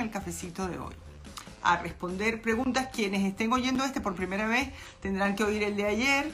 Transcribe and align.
El 0.00 0.10
cafecito 0.10 0.68
de 0.68 0.78
hoy. 0.78 0.94
A 1.62 1.76
responder 1.78 2.40
preguntas. 2.40 2.88
Quienes 2.92 3.24
estén 3.24 3.52
oyendo 3.52 3.84
este 3.84 4.00
por 4.00 4.14
primera 4.14 4.46
vez 4.46 4.70
tendrán 5.00 5.34
que 5.34 5.44
oír 5.44 5.62
el 5.62 5.76
de 5.76 5.84
ayer, 5.84 6.32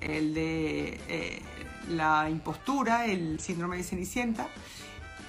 el 0.00 0.34
de 0.34 1.00
eh, 1.08 1.42
la 1.88 2.28
impostura, 2.30 3.06
el 3.06 3.40
síndrome 3.40 3.78
de 3.78 3.84
Cenicienta. 3.84 4.48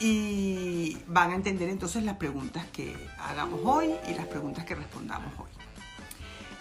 Y 0.02 0.98
van 1.08 1.32
a 1.32 1.36
entender 1.36 1.70
entonces 1.70 2.04
las 2.04 2.16
preguntas 2.18 2.66
que 2.72 2.96
hagamos 3.20 3.60
hoy 3.64 3.92
y 4.10 4.14
las 4.14 4.28
preguntas 4.28 4.64
que 4.66 4.76
respondamos 4.76 5.34
hoy. 5.38 5.50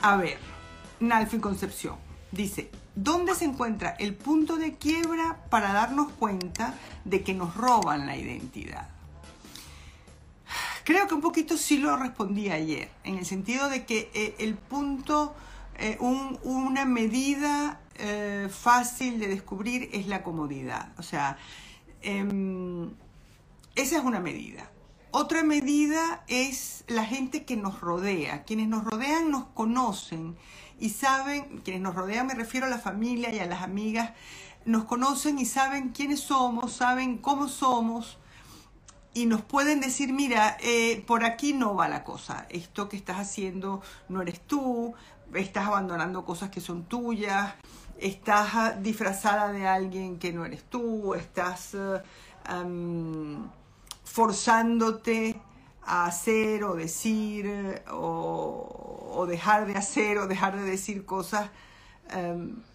A 0.01 0.17
ver, 0.17 0.39
Nalfi 1.01 1.39
Concepción 1.39 1.97
dice, 2.33 2.71
¿dónde 2.95 3.35
se 3.35 3.45
encuentra 3.45 3.91
el 3.99 4.15
punto 4.15 4.57
de 4.57 4.75
quiebra 4.75 5.45
para 5.51 5.73
darnos 5.73 6.13
cuenta 6.13 6.75
de 7.05 7.23
que 7.23 7.35
nos 7.35 7.57
roban 7.57 8.07
la 8.07 8.17
identidad? 8.17 8.98
Creo 10.89 11.07
que 11.07 11.13
un 11.13 11.21
poquito 11.21 11.59
sí 11.59 11.77
lo 11.77 11.99
respondí 11.99 12.49
ayer, 12.49 12.89
en 13.05 13.19
el 13.19 13.27
sentido 13.27 13.69
de 13.69 13.85
que 13.85 14.11
eh, 14.15 14.37
el 14.39 14.55
punto, 14.55 15.35
eh, 15.77 15.99
un- 16.01 16.39
una 16.45 16.87
medida 16.87 17.83
eh, 17.97 18.49
fácil 18.51 19.21
de 19.21 19.29
descubrir 19.29 19.91
es 19.93 20.07
la 20.07 20.23
comodidad. 20.23 20.93
O 20.97 21.03
sea, 21.03 21.37
em, 22.01 22.89
esa 23.75 23.99
es 23.99 24.03
una 24.03 24.19
medida. 24.21 24.71
Otra 25.11 25.43
medida 25.45 26.25
es 26.27 26.85
la 26.87 27.05
gente 27.05 27.45
que 27.45 27.57
nos 27.59 27.83
rodea. 27.83 28.45
Quienes 28.45 28.69
nos 28.69 28.83
rodean 28.85 29.31
nos 29.31 29.45
conocen 29.53 30.39
y 30.81 30.89
saben, 30.89 31.59
quienes 31.65 31.83
nos 31.83 31.97
rodean 31.97 32.29
me 32.29 32.35
refiero 32.35 32.65
a 32.65 32.71
la 32.71 32.79
familia 32.79 33.31
y 33.35 33.41
a 33.41 33.45
las 33.47 33.61
amigas, 33.61 34.13
nos 34.65 34.85
conocen 34.85 35.39
y 35.39 35.45
saben 35.45 35.91
quiénes 35.91 36.21
somos, 36.21 36.73
saben 36.73 37.19
cómo 37.19 37.47
somos 37.49 38.17
y 39.19 39.27
nos 39.27 39.43
pueden 39.43 39.81
decir, 39.81 40.13
mira, 40.13 40.57
eh, 40.61 41.03
por 41.05 41.25
aquí 41.25 41.53
no 41.53 41.75
va 41.75 41.89
la 41.89 42.05
cosa, 42.05 42.47
esto 42.51 42.89
que 42.89 42.97
estás 42.97 43.19
haciendo 43.19 43.83
no 44.09 44.23
eres 44.23 44.39
tú, 44.39 44.95
estás 45.35 45.67
abandonando 45.67 46.25
cosas 46.25 46.51
que 46.51 46.61
son 46.61 46.85
tuyas, 46.85 47.53
estás 47.99 48.49
ah, 48.55 48.73
disfrazada 48.81 49.51
de 49.51 49.67
alguien 49.67 50.21
que 50.21 50.33
no 50.33 50.45
eres 50.45 50.63
tú, 50.63 51.15
estás 51.15 51.77
am, 52.45 53.51
forzándote 54.05 55.41
a 55.83 56.07
hacer 56.07 56.63
o 56.63 56.77
decir 56.77 57.83
o, 57.91 59.27
dejar 59.29 59.67
de 59.67 59.75
hacer 59.75 60.19
o 60.19 60.29
dejar 60.29 60.55
de 60.57 60.63
decir 60.63 61.05
cosas 61.05 61.51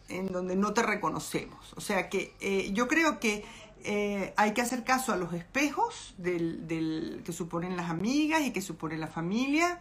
en 0.09 0.27
donde 0.27 0.57
no 0.57 0.73
te 0.73 0.83
reconocemos. 0.83 1.73
O 1.77 1.81
sea 1.81 2.09
que 2.09 2.35
eh, 2.41 2.71
yo 2.73 2.87
creo 2.87 3.19
que 3.19 3.45
eh, 3.83 4.33
hay 4.37 4.53
que 4.53 4.61
hacer 4.61 4.83
caso 4.83 5.13
a 5.13 5.17
los 5.17 5.33
espejos 5.33 6.15
del, 6.17 7.21
que 7.25 7.31
suponen 7.31 7.77
las 7.77 7.89
amigas 7.89 8.41
y 8.41 8.51
que 8.51 8.61
supone 8.61 8.97
la 8.97 9.07
familia 9.07 9.79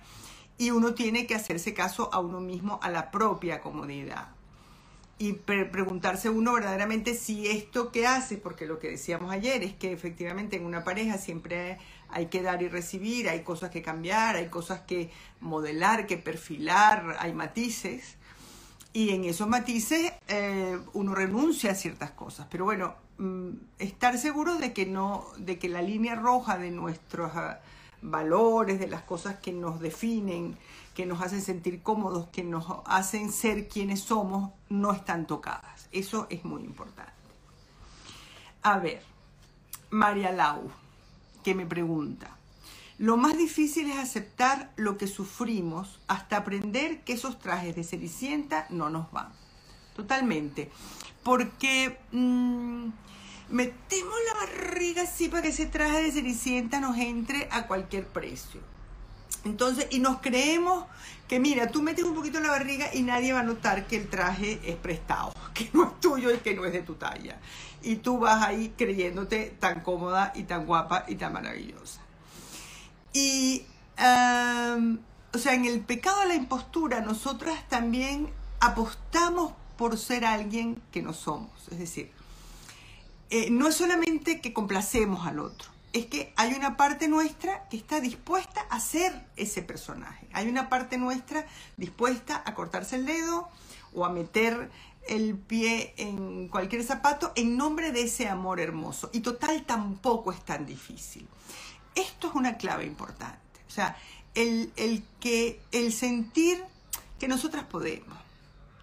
y 0.59 0.71
uno 0.71 0.95
tiene 0.95 1.27
que 1.27 1.35
hacerse 1.35 1.75
caso 1.75 2.11
a 2.13 2.21
uno 2.21 2.41
mismo, 2.41 2.79
a 2.83 2.91
la 2.91 3.11
propia 3.11 3.61
comodidad 3.61 4.29
y 5.19 5.35
pre- 5.35 5.67
preguntarse 5.67 6.31
uno 6.31 6.53
verdaderamente 6.55 7.15
si 7.15 7.47
esto 7.47 7.93
que 7.93 8.07
hace, 8.07 8.39
porque 8.39 8.67
lo 8.67 8.79
que 8.81 8.91
decíamos 8.91 9.31
ayer 9.31 9.63
es 9.63 9.73
que 9.73 9.93
efectivamente 9.93 10.57
en 10.57 10.65
una 10.65 10.83
pareja 10.83 11.17
siempre 11.17 11.79
hay 12.09 12.27
que 12.27 12.43
dar 12.43 12.61
y 12.63 12.69
recibir, 12.69 13.29
hay 13.29 13.43
cosas 13.43 13.71
que 13.71 13.83
cambiar, 13.83 14.35
hay 14.37 14.49
cosas 14.49 14.81
que 14.81 15.11
modelar, 15.41 16.07
que 16.07 16.19
perfilar, 16.19 17.17
hay 17.21 17.33
matices. 17.35 18.17
Y 18.93 19.11
en 19.11 19.25
esos 19.25 19.49
matices 19.49 20.13
eh, 20.29 20.79
uno 20.93 21.15
renuncia 21.15 21.71
a 21.71 21.75
ciertas 21.75 22.11
cosas. 22.11 22.49
Pero 22.51 22.65
bueno, 22.65 22.95
estar 23.79 24.19
seguro 24.19 24.57
de 24.57 24.73
que 24.73 24.87
no, 24.87 25.27
de 25.39 25.59
que 25.59 25.69
la 25.69 25.83
línea 25.83 26.15
roja 26.15 26.59
de 26.59 26.71
nuestros 26.71 27.33
ah, 27.35 27.61
valores, 28.01 28.81
de 28.81 28.89
las 28.89 29.03
cosas 29.03 29.37
que 29.37 29.53
nos 29.53 29.81
definen, 29.81 30.57
que 30.95 31.07
nos 31.07 31.23
hacen 31.23 31.41
sentir 31.41 31.83
cómodos, 31.83 32.29
que 32.29 32.43
nos 32.43 32.67
hacen 32.87 33.33
ser 33.33 33.69
quienes 33.69 34.01
somos, 34.01 34.51
no 34.69 34.93
están 34.93 35.27
tocadas. 35.27 35.89
Eso 35.93 36.27
es 36.31 36.45
muy 36.45 36.63
importante. 36.63 37.13
A 38.63 38.79
ver, 38.79 39.03
María 39.91 40.33
Lau, 40.33 40.71
que 41.43 41.55
me 41.55 41.67
pregunta. 41.67 42.37
Lo 42.99 43.17
más 43.17 43.37
difícil 43.37 43.91
es 43.91 43.99
aceptar 43.99 44.71
lo 44.77 44.97
que 44.97 45.07
sufrimos 45.07 45.99
hasta 46.07 46.37
aprender 46.37 47.03
que 47.03 47.15
esos 47.15 47.39
trajes 47.39 47.75
de 47.75 47.85
Cenicienta 47.85 48.67
no 48.71 48.91
nos 48.91 49.11
van. 49.11 49.33
Totalmente. 49.95 50.71
Porque 51.23 51.99
mm, 52.13 52.89
metemos 53.51 54.15
la 54.27 54.41
barriga 54.41 55.03
así 55.03 55.29
para 55.29 55.43
que 55.43 55.49
ese 55.49 55.67
traje 55.67 56.03
de 56.03 56.13
Cenicienta 56.13 56.81
nos 56.81 56.97
entre 56.97 57.49
a 57.51 57.67
cualquier 57.67 58.07
precio. 58.07 58.61
Entonces, 59.45 59.89
y 59.91 59.99
nos 59.99 60.21
creemos 60.21 60.85
que, 61.29 61.41
mira, 61.41 61.69
tú 61.69 61.83
metes 61.83 62.05
un 62.05 62.15
poquito 62.15 62.41
la 62.41 62.51
barriga 62.51 62.95
y 62.95 63.03
nadie 63.03 63.33
va 63.33 63.41
a 63.41 63.45
notar 63.45 63.87
que 63.87 63.97
el 63.97 64.09
traje 64.09 64.61
es 64.65 64.77
prestado, 64.77 65.35
que 65.55 65.69
no 65.73 65.85
es 65.85 66.01
tuyo 66.01 66.33
y 66.33 66.39
que 66.39 66.55
no 66.55 66.65
es 66.65 66.73
de 66.73 66.83
tu 66.83 66.95
talla. 66.95 67.39
Y 67.83 67.97
tú 67.97 68.19
vas 68.19 68.43
ahí 68.43 68.73
creyéndote 68.77 69.57
tan 69.59 69.81
cómoda 69.81 70.33
y 70.35 70.45
tan 70.45 70.67
guapa 70.67 71.05
y 71.09 71.17
tan 71.17 71.33
maravillosa. 71.33 72.01
Y, 73.13 73.65
o 73.99 75.39
sea, 75.39 75.55
en 75.55 75.65
el 75.65 75.81
pecado 75.81 76.21
de 76.21 76.29
la 76.29 76.35
impostura, 76.35 77.01
nosotras 77.01 77.69
también 77.69 78.31
apostamos 78.61 79.53
por 79.77 79.99
ser 79.99 80.25
alguien 80.25 80.81
que 80.93 81.03
no 81.03 81.13
somos. 81.13 81.51
Es 81.71 81.79
decir, 81.79 82.11
eh, 83.31 83.51
no 83.51 83.69
es 83.69 83.77
solamente 83.77 84.41
que 84.41 84.53
complacemos 84.53 85.27
al 85.27 85.39
otro, 85.39 85.71
es 85.93 86.07
que 86.07 86.33
hay 86.37 86.55
una 86.55 86.77
parte 86.77 87.09
nuestra 87.09 87.69
que 87.69 87.77
está 87.77 88.01
dispuesta 88.01 88.63
a 88.71 88.81
ser 88.81 89.27
ese 89.37 89.63
personaje. 89.63 90.27
Hay 90.33 90.49
una 90.49 90.69
parte 90.69 90.99
nuestra 90.99 91.47
dispuesta 91.77 92.43
a 92.45 92.55
cortarse 92.55 92.97
el 92.97 93.07
dedo 93.07 93.49
o 93.95 94.05
a 94.05 94.11
meter 94.11 94.71
el 95.09 95.37
pie 95.37 95.95
en 95.97 96.49
cualquier 96.49 96.85
zapato 96.85 97.33
en 97.35 97.57
nombre 97.57 97.93
de 97.93 98.03
ese 98.03 98.29
amor 98.29 98.61
hermoso. 98.61 99.11
Y 99.13 99.21
total 99.21 99.65
tampoco 99.65 100.33
es 100.33 100.43
tan 100.45 100.65
difícil. 100.65 101.29
Esto 101.95 102.29
es 102.29 102.35
una 102.35 102.57
clave 102.57 102.87
importante. 102.87 103.61
O 103.67 103.71
sea, 103.71 103.97
el, 104.35 104.73
el 104.77 105.05
que, 105.21 105.61
el 105.73 105.93
sentir 105.93 106.65
que 107.19 107.29
nosotras 107.29 107.65
podemos, 107.65 108.19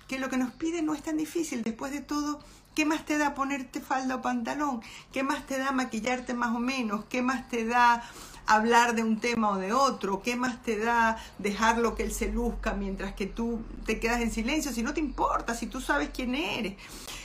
que 0.09 0.17
lo 0.17 0.27
que 0.27 0.37
nos 0.37 0.51
piden 0.51 0.87
no 0.87 0.95
es 0.95 1.03
tan 1.03 1.17
difícil. 1.17 1.61
Después 1.61 1.91
de 1.91 2.01
todo, 2.01 2.39
¿qué 2.73 2.83
más 2.83 3.05
te 3.05 3.19
da 3.19 3.35
ponerte 3.35 3.79
falda 3.79 4.15
o 4.15 4.21
pantalón? 4.23 4.81
¿Qué 5.13 5.21
más 5.21 5.45
te 5.45 5.59
da 5.59 5.71
maquillarte 5.71 6.33
más 6.33 6.53
o 6.55 6.59
menos? 6.59 7.05
¿Qué 7.05 7.21
más 7.21 7.47
te 7.47 7.63
da 7.63 8.03
hablar 8.47 8.95
de 8.95 9.03
un 9.03 9.19
tema 9.19 9.51
o 9.51 9.57
de 9.57 9.71
otro? 9.71 10.23
¿Qué 10.23 10.35
más 10.35 10.63
te 10.63 10.79
da 10.79 11.17
dejarlo 11.37 11.93
que 11.93 12.01
él 12.01 12.11
se 12.11 12.31
luzca 12.31 12.73
mientras 12.73 13.13
que 13.13 13.27
tú 13.27 13.61
te 13.85 13.99
quedas 13.99 14.21
en 14.21 14.31
silencio? 14.31 14.73
Si 14.73 14.81
no 14.81 14.95
te 14.95 14.99
importa, 14.99 15.53
si 15.53 15.67
tú 15.67 15.79
sabes 15.79 16.09
quién 16.11 16.33
eres. 16.33 16.75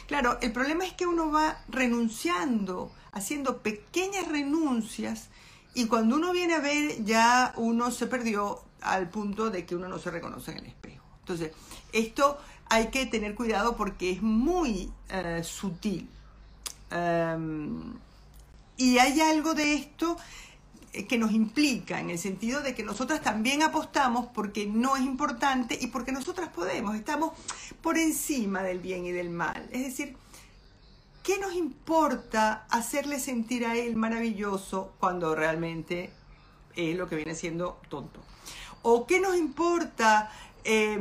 Claro, 0.06 0.38
el 0.42 0.52
problema 0.52 0.84
es 0.84 0.92
que 0.92 1.06
uno 1.06 1.32
va 1.32 1.56
renunciando, 1.68 2.92
haciendo 3.12 3.62
pequeñas 3.62 4.28
renuncias 4.28 5.30
y 5.72 5.86
cuando 5.86 6.16
uno 6.16 6.32
viene 6.32 6.52
a 6.52 6.60
ver 6.60 7.02
ya 7.02 7.54
uno 7.56 7.90
se 7.90 8.06
perdió 8.06 8.62
al 8.82 9.08
punto 9.08 9.48
de 9.48 9.64
que 9.64 9.74
uno 9.74 9.88
no 9.88 9.98
se 9.98 10.10
reconoce 10.10 10.50
en 10.50 10.58
el 10.58 10.66
espejo. 10.66 11.02
Entonces, 11.20 11.52
esto 11.94 12.38
hay 12.74 12.88
que 12.88 13.06
tener 13.06 13.36
cuidado 13.36 13.76
porque 13.76 14.10
es 14.10 14.20
muy 14.20 14.90
eh, 15.08 15.42
sutil. 15.44 16.08
Um, 16.90 17.94
y 18.76 18.98
hay 18.98 19.20
algo 19.20 19.54
de 19.54 19.74
esto 19.74 20.16
eh, 20.92 21.06
que 21.06 21.16
nos 21.16 21.30
implica 21.30 22.00
en 22.00 22.10
el 22.10 22.18
sentido 22.18 22.62
de 22.62 22.74
que 22.74 22.82
nosotras 22.82 23.22
también 23.22 23.62
apostamos 23.62 24.26
porque 24.26 24.66
no 24.66 24.96
es 24.96 25.02
importante 25.02 25.78
y 25.80 25.86
porque 25.86 26.10
nosotras 26.10 26.48
podemos, 26.48 26.96
estamos 26.96 27.32
por 27.80 27.96
encima 27.96 28.64
del 28.64 28.80
bien 28.80 29.06
y 29.06 29.12
del 29.12 29.30
mal. 29.30 29.68
Es 29.70 29.84
decir, 29.84 30.16
¿qué 31.22 31.38
nos 31.38 31.54
importa 31.54 32.66
hacerle 32.70 33.20
sentir 33.20 33.66
a 33.66 33.76
él 33.76 33.94
maravilloso 33.94 34.94
cuando 34.98 35.36
realmente 35.36 36.10
es 36.74 36.96
lo 36.96 37.08
que 37.08 37.14
viene 37.14 37.36
siendo 37.36 37.80
tonto? 37.88 38.18
¿O 38.82 39.06
qué 39.06 39.20
nos 39.20 39.36
importa 39.36 40.30
eh, 40.64 40.98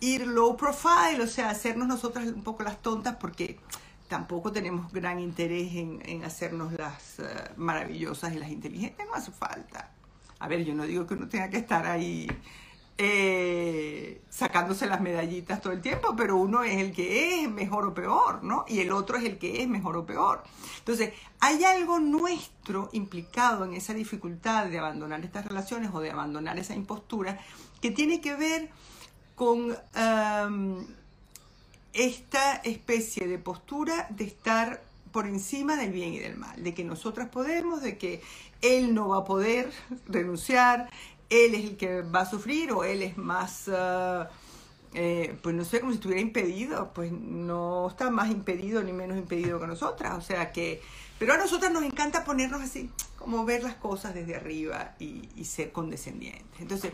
ir 0.00 0.26
low 0.26 0.56
profile, 0.56 1.22
o 1.22 1.26
sea, 1.26 1.50
hacernos 1.50 1.88
nosotras 1.88 2.26
un 2.26 2.42
poco 2.42 2.62
las 2.62 2.82
tontas 2.82 3.16
porque 3.16 3.58
tampoco 4.08 4.52
tenemos 4.52 4.92
gran 4.92 5.18
interés 5.18 5.74
en, 5.74 6.24
hacernos 6.24 6.72
las 6.74 7.18
eh, 7.18 7.24
maravillosas 7.56 8.34
y 8.34 8.38
las 8.38 8.50
inteligentes, 8.50 9.06
no 9.06 9.14
hace 9.14 9.32
falta. 9.32 9.90
A 10.38 10.48
ver, 10.48 10.64
yo 10.64 10.74
no 10.74 10.84
digo 10.84 11.06
que 11.06 11.14
uno 11.14 11.28
tenga 11.28 11.48
que 11.48 11.56
estar 11.56 11.86
ahí 11.86 12.28
eh, 12.98 14.22
sacándose 14.28 14.86
las 14.86 15.00
medallitas 15.00 15.60
todo 15.60 15.72
el 15.72 15.80
tiempo, 15.80 16.14
pero 16.16 16.36
uno 16.36 16.62
es 16.62 16.76
el 16.76 16.92
que 16.92 17.42
es 17.42 17.50
mejor 17.50 17.86
o 17.86 17.94
peor, 17.94 18.42
¿no? 18.44 18.64
Y 18.68 18.80
el 18.80 18.92
otro 18.92 19.16
es 19.16 19.24
el 19.24 19.38
que 19.38 19.62
es 19.62 19.68
mejor 19.68 19.96
o 19.96 20.06
peor. 20.06 20.42
Entonces, 20.78 21.12
hay 21.40 21.64
algo 21.64 21.98
nuestro 22.00 22.90
implicado 22.92 23.64
en 23.64 23.74
esa 23.74 23.94
dificultad 23.94 24.66
de 24.66 24.78
abandonar 24.78 25.24
estas 25.24 25.46
relaciones 25.46 25.90
o 25.92 26.00
de 26.00 26.10
abandonar 26.10 26.58
esa 26.58 26.74
impostura 26.74 27.38
que 27.80 27.90
tiene 27.90 28.20
que 28.20 28.34
ver 28.34 28.70
con 29.36 29.76
esta 31.92 32.56
especie 32.56 33.26
de 33.28 33.38
postura 33.38 34.06
de 34.10 34.24
estar 34.24 34.82
por 35.12 35.26
encima 35.26 35.76
del 35.76 35.92
bien 35.92 36.12
y 36.12 36.18
del 36.18 36.36
mal, 36.36 36.62
de 36.62 36.74
que 36.74 36.84
nosotras 36.84 37.30
podemos, 37.30 37.80
de 37.80 37.96
que 37.96 38.20
él 38.60 38.92
no 38.92 39.08
va 39.08 39.18
a 39.18 39.24
poder 39.24 39.72
renunciar, 40.08 40.90
él 41.30 41.54
es 41.54 41.64
el 41.64 41.76
que 41.78 42.02
va 42.02 42.20
a 42.20 42.26
sufrir 42.26 42.72
o 42.72 42.84
él 42.84 43.02
es 43.02 43.16
más, 43.16 43.68
ah, 43.68 44.28
eh, 44.92 45.34
pues 45.42 45.54
no 45.54 45.64
sé, 45.64 45.80
como 45.80 45.92
si 45.92 45.96
estuviera 45.96 46.20
impedido, 46.20 46.92
pues 46.92 47.12
no 47.12 47.88
está 47.88 48.10
más 48.10 48.30
impedido 48.30 48.82
ni 48.82 48.92
menos 48.92 49.16
impedido 49.16 49.58
que 49.58 49.66
nosotras, 49.66 50.18
o 50.18 50.20
sea 50.20 50.52
que, 50.52 50.82
pero 51.18 51.32
a 51.32 51.38
nosotras 51.38 51.72
nos 51.72 51.84
encanta 51.84 52.24
ponernos 52.24 52.60
así, 52.60 52.90
como 53.16 53.46
ver 53.46 53.62
las 53.62 53.76
cosas 53.76 54.12
desde 54.12 54.36
arriba 54.36 54.96
y, 54.98 55.30
y 55.34 55.46
ser 55.46 55.72
condescendientes. 55.72 56.60
Entonces, 56.60 56.92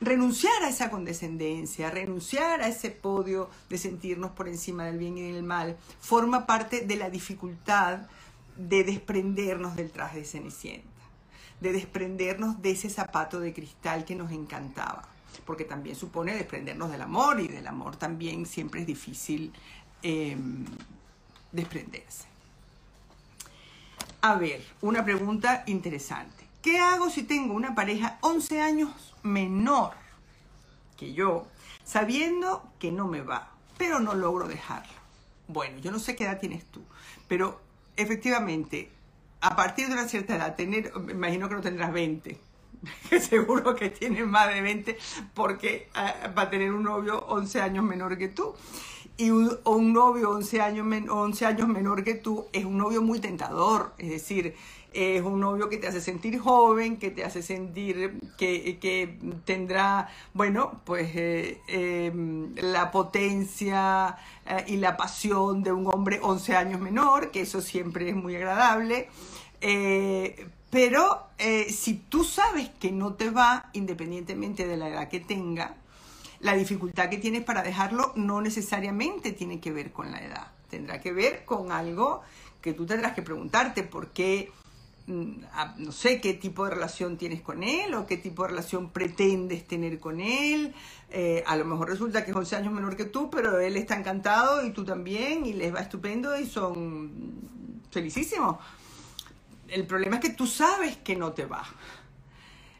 renunciar 0.00 0.62
a 0.62 0.68
esa 0.68 0.90
condescendencia, 0.90 1.90
renunciar 1.90 2.62
a 2.62 2.68
ese 2.68 2.90
podio 2.90 3.50
de 3.68 3.78
sentirnos 3.78 4.30
por 4.32 4.48
encima 4.48 4.84
del 4.84 4.98
bien 4.98 5.18
y 5.18 5.32
del 5.32 5.42
mal, 5.42 5.76
forma 6.00 6.46
parte 6.46 6.80
de 6.80 6.96
la 6.96 7.10
dificultad 7.10 8.00
de 8.56 8.84
desprendernos 8.84 9.76
del 9.76 9.90
traje 9.90 10.18
de 10.18 10.24
Cenicienta, 10.24 10.88
de 11.60 11.72
desprendernos 11.72 12.60
de 12.62 12.70
ese 12.72 12.90
zapato 12.90 13.40
de 13.40 13.52
cristal 13.52 14.04
que 14.04 14.16
nos 14.16 14.32
encantaba, 14.32 15.08
porque 15.44 15.64
también 15.64 15.96
supone 15.96 16.34
desprendernos 16.34 16.90
del 16.90 17.02
amor 17.02 17.40
y 17.40 17.48
del 17.48 17.66
amor 17.66 17.96
también 17.96 18.46
siempre 18.46 18.80
es 18.80 18.86
difícil 18.86 19.52
em, 20.02 20.64
desprenderse. 21.52 22.24
A 24.22 24.34
ver, 24.34 24.62
una 24.82 25.02
pregunta 25.04 25.62
interesante. 25.66 26.39
¿Qué 26.62 26.78
hago 26.78 27.08
si 27.08 27.22
tengo 27.22 27.54
una 27.54 27.74
pareja 27.74 28.18
11 28.20 28.60
años 28.60 28.90
menor 29.22 29.92
que 30.98 31.14
yo, 31.14 31.46
sabiendo 31.84 32.70
que 32.78 32.92
no 32.92 33.08
me 33.08 33.22
va, 33.22 33.52
pero 33.78 33.98
no 33.98 34.14
logro 34.14 34.46
dejarlo? 34.46 34.92
Bueno, 35.48 35.78
yo 35.78 35.90
no 35.90 35.98
sé 35.98 36.16
qué 36.16 36.24
edad 36.24 36.38
tienes 36.38 36.66
tú, 36.66 36.82
pero 37.28 37.60
efectivamente, 37.96 38.90
a 39.40 39.56
partir 39.56 39.86
de 39.86 39.94
una 39.94 40.06
cierta 40.06 40.36
edad, 40.36 40.54
tener, 40.54 40.94
me 40.96 41.12
imagino 41.12 41.48
que 41.48 41.54
no 41.54 41.62
tendrás 41.62 41.94
20, 41.94 42.38
seguro 43.20 43.74
que 43.74 43.88
tienes 43.88 44.26
más 44.26 44.52
de 44.52 44.60
20 44.60 44.98
porque 45.32 45.88
uh, 45.94 46.34
va 46.36 46.42
a 46.42 46.50
tener 46.50 46.72
un 46.72 46.82
novio 46.82 47.24
11 47.28 47.62
años 47.62 47.84
menor 47.84 48.18
que 48.18 48.28
tú. 48.28 48.54
Y 49.20 49.28
un, 49.28 49.58
un 49.66 49.92
novio 49.92 50.30
11 50.30 50.62
años, 50.62 50.86
11 51.10 51.44
años 51.44 51.68
menor 51.68 52.02
que 52.02 52.14
tú 52.14 52.46
es 52.54 52.64
un 52.64 52.78
novio 52.78 53.02
muy 53.02 53.20
tentador, 53.20 53.92
es 53.98 54.08
decir, 54.08 54.54
es 54.94 55.20
un 55.20 55.40
novio 55.40 55.68
que 55.68 55.76
te 55.76 55.88
hace 55.88 56.00
sentir 56.00 56.38
joven, 56.38 56.96
que 56.96 57.10
te 57.10 57.22
hace 57.22 57.42
sentir 57.42 58.18
que, 58.38 59.18
tendrá, 59.44 60.08
bueno, 60.32 60.80
pues 60.86 61.10
eh, 61.16 61.60
em, 61.68 62.54
la 62.56 62.90
potencia 62.90 64.16
eh, 64.46 64.64
y 64.68 64.76
la 64.78 64.96
pasión 64.96 65.62
de 65.62 65.72
un 65.72 65.86
hombre 65.86 66.18
11 66.22 66.56
años 66.56 66.80
menor, 66.80 67.30
que 67.30 67.42
eso 67.42 67.60
siempre 67.60 68.08
es 68.08 68.16
muy 68.16 68.36
agradable. 68.36 69.10
Eh, 69.60 70.48
pero 70.70 71.26
si 71.68 71.94
tú 71.94 72.24
sabes 72.24 72.70
que 72.80 72.90
no 72.90 73.14
te 73.14 73.28
va, 73.28 73.70
independientemente 73.74 74.66
de 74.66 74.76
la 74.76 74.88
edad 74.88 75.08
que 75.08 75.20
tenga, 75.20 75.74
la 76.40 76.54
dificultad 76.54 77.08
que 77.08 77.18
tienes 77.18 77.44
para 77.44 77.62
dejarlo 77.62 78.12
no 78.16 78.40
necesariamente 78.40 79.32
tiene 79.32 79.60
que 79.60 79.72
ver 79.72 79.92
con 79.92 80.10
la 80.10 80.24
edad. 80.24 80.48
Tendrá 80.68 81.00
que 81.00 81.12
ver 81.12 81.44
con 81.44 81.72
algo 81.72 82.22
que 82.60 82.72
tú 82.72 82.86
tendrás 82.86 83.12
que 83.12 83.22
preguntarte 83.22 83.82
por 83.82 84.08
qué 84.08 84.52
Mm, 85.10 85.42
no 85.78 85.90
sé 85.90 86.20
qué 86.20 86.34
tipo 86.34 86.64
de 86.64 86.70
relación 86.70 87.16
tienes 87.16 87.40
con 87.40 87.64
él 87.64 87.94
o 87.94 88.06
qué 88.06 88.16
tipo 88.16 88.44
de 88.44 88.50
relación 88.50 88.90
pretendes 88.90 89.66
tener 89.66 89.98
con 89.98 90.20
él. 90.20 90.72
Eh, 91.10 91.42
a 91.48 91.56
lo 91.56 91.64
mejor 91.64 91.88
resulta 91.88 92.24
que 92.24 92.30
es 92.30 92.36
11 92.36 92.56
años 92.56 92.72
menor 92.72 92.96
que 92.96 93.06
tú, 93.06 93.28
pero 93.28 93.58
él 93.58 93.76
está 93.76 93.96
encantado 93.98 94.64
y 94.64 94.70
tú 94.70 94.84
también 94.84 95.46
y 95.46 95.52
les 95.52 95.74
va 95.74 95.80
estupendo 95.80 96.38
y 96.38 96.46
son 96.46 97.10
felicísimos. 97.90 98.58
El 99.66 99.84
problema 99.84 100.16
es 100.16 100.22
que 100.22 100.30
tú 100.30 100.46
sabes 100.46 100.96
que 100.98 101.16
no 101.16 101.32
te 101.32 101.44
va. 101.44 101.64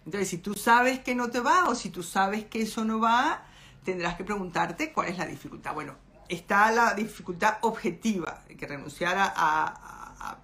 Entonces, 0.05 0.29
si 0.29 0.39
tú 0.39 0.55
sabes 0.55 1.01
que 1.01 1.17
no 1.17 1.31
te 1.31 1.41
va 1.41 1.69
o 1.69 1.75
si 1.75 1.91
tú 1.91 2.05
sabes 2.05 2.45
que 2.45 2.63
eso 2.63 2.85
no 2.85 3.01
va, 3.01 3.45
tendrás 3.85 4.17
que 4.17 4.25
preguntarte 4.25 4.93
cuál 4.93 5.09
es 5.09 5.19
la 5.19 5.27
dificultad. 5.27 5.75
Bueno, 5.75 5.95
está 6.29 6.71
la 6.71 6.95
dificultad 6.95 7.59
objetiva, 7.63 8.43
que 8.59 8.67
renunciar 8.67 9.17
a 9.19 10.39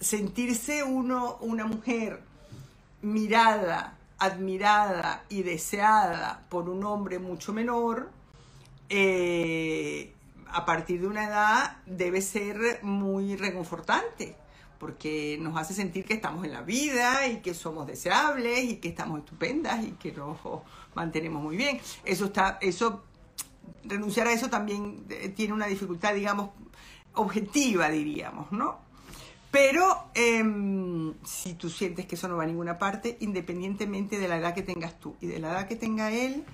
sentirse 0.00 0.82
una 0.82 1.64
mujer 1.66 2.22
mirada, 3.02 3.96
admirada 4.18 5.24
y 5.28 5.42
deseada 5.42 6.44
por 6.48 6.68
un 6.68 6.84
hombre 6.84 7.18
mucho 7.18 7.52
menor, 7.52 8.10
eh, 8.88 10.12
a 10.48 10.64
partir 10.64 11.00
de 11.00 11.06
una 11.06 11.26
edad 11.26 11.76
debe 11.86 12.20
ser 12.22 12.80
muy 12.82 13.36
reconfortante, 13.36 14.36
porque 14.78 15.38
nos 15.40 15.56
hace 15.56 15.74
sentir 15.74 16.04
que 16.04 16.14
estamos 16.14 16.44
en 16.44 16.52
la 16.52 16.62
vida 16.62 17.26
y 17.26 17.40
que 17.40 17.54
somos 17.54 17.86
deseables 17.86 18.64
y 18.64 18.76
que 18.76 18.88
estamos 18.88 19.18
estupendas 19.20 19.84
y 19.84 19.92
que 19.92 20.12
nos 20.12 20.38
mantenemos 20.94 21.42
muy 21.42 21.56
bien. 21.56 21.80
Eso 22.04 22.26
está, 22.26 22.58
eso, 22.60 23.04
renunciar 23.84 24.26
a 24.26 24.32
eso 24.32 24.48
también 24.48 25.04
eh, 25.10 25.28
tiene 25.28 25.54
una 25.54 25.66
dificultad, 25.66 26.14
digamos, 26.14 26.50
objetiva, 27.14 27.88
diríamos, 27.88 28.52
¿no? 28.52 28.78
Pero 29.50 30.10
em, 30.14 31.14
si 31.24 31.54
tú 31.54 31.70
sientes 31.70 32.06
que 32.06 32.16
eso 32.16 32.28
no 32.28 32.36
va 32.36 32.42
a 32.42 32.46
ninguna 32.46 32.78
parte, 32.78 33.16
independientemente 33.20 34.18
de 34.18 34.28
la 34.28 34.36
edad 34.36 34.54
que 34.54 34.62
tengas 34.62 34.98
tú 34.98 35.16
y 35.20 35.26
de 35.26 35.38
la 35.38 35.50
edad 35.52 35.68
que 35.68 35.76
tenga 35.76 36.10
él, 36.12 36.44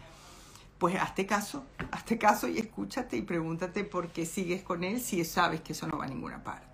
pues 0.79 0.97
hazte 0.97 1.27
caso, 1.27 1.65
hazte 1.91 2.19
caso 2.19 2.49
y 2.49 2.59
escúchate 2.59 3.17
y 3.17 3.23
pregúntate 3.23 3.85
por 3.85 4.09
qué 4.09 4.27
sigues 4.27 4.63
con 4.63 4.85
él 4.85 5.01
si 5.01 5.25
sabes 5.25 5.61
que 5.63 5.73
eso 5.73 5.87
no 5.87 5.99
va 5.99 6.05
a 6.05 6.09
ninguna 6.09 6.43
parte. 6.43 6.72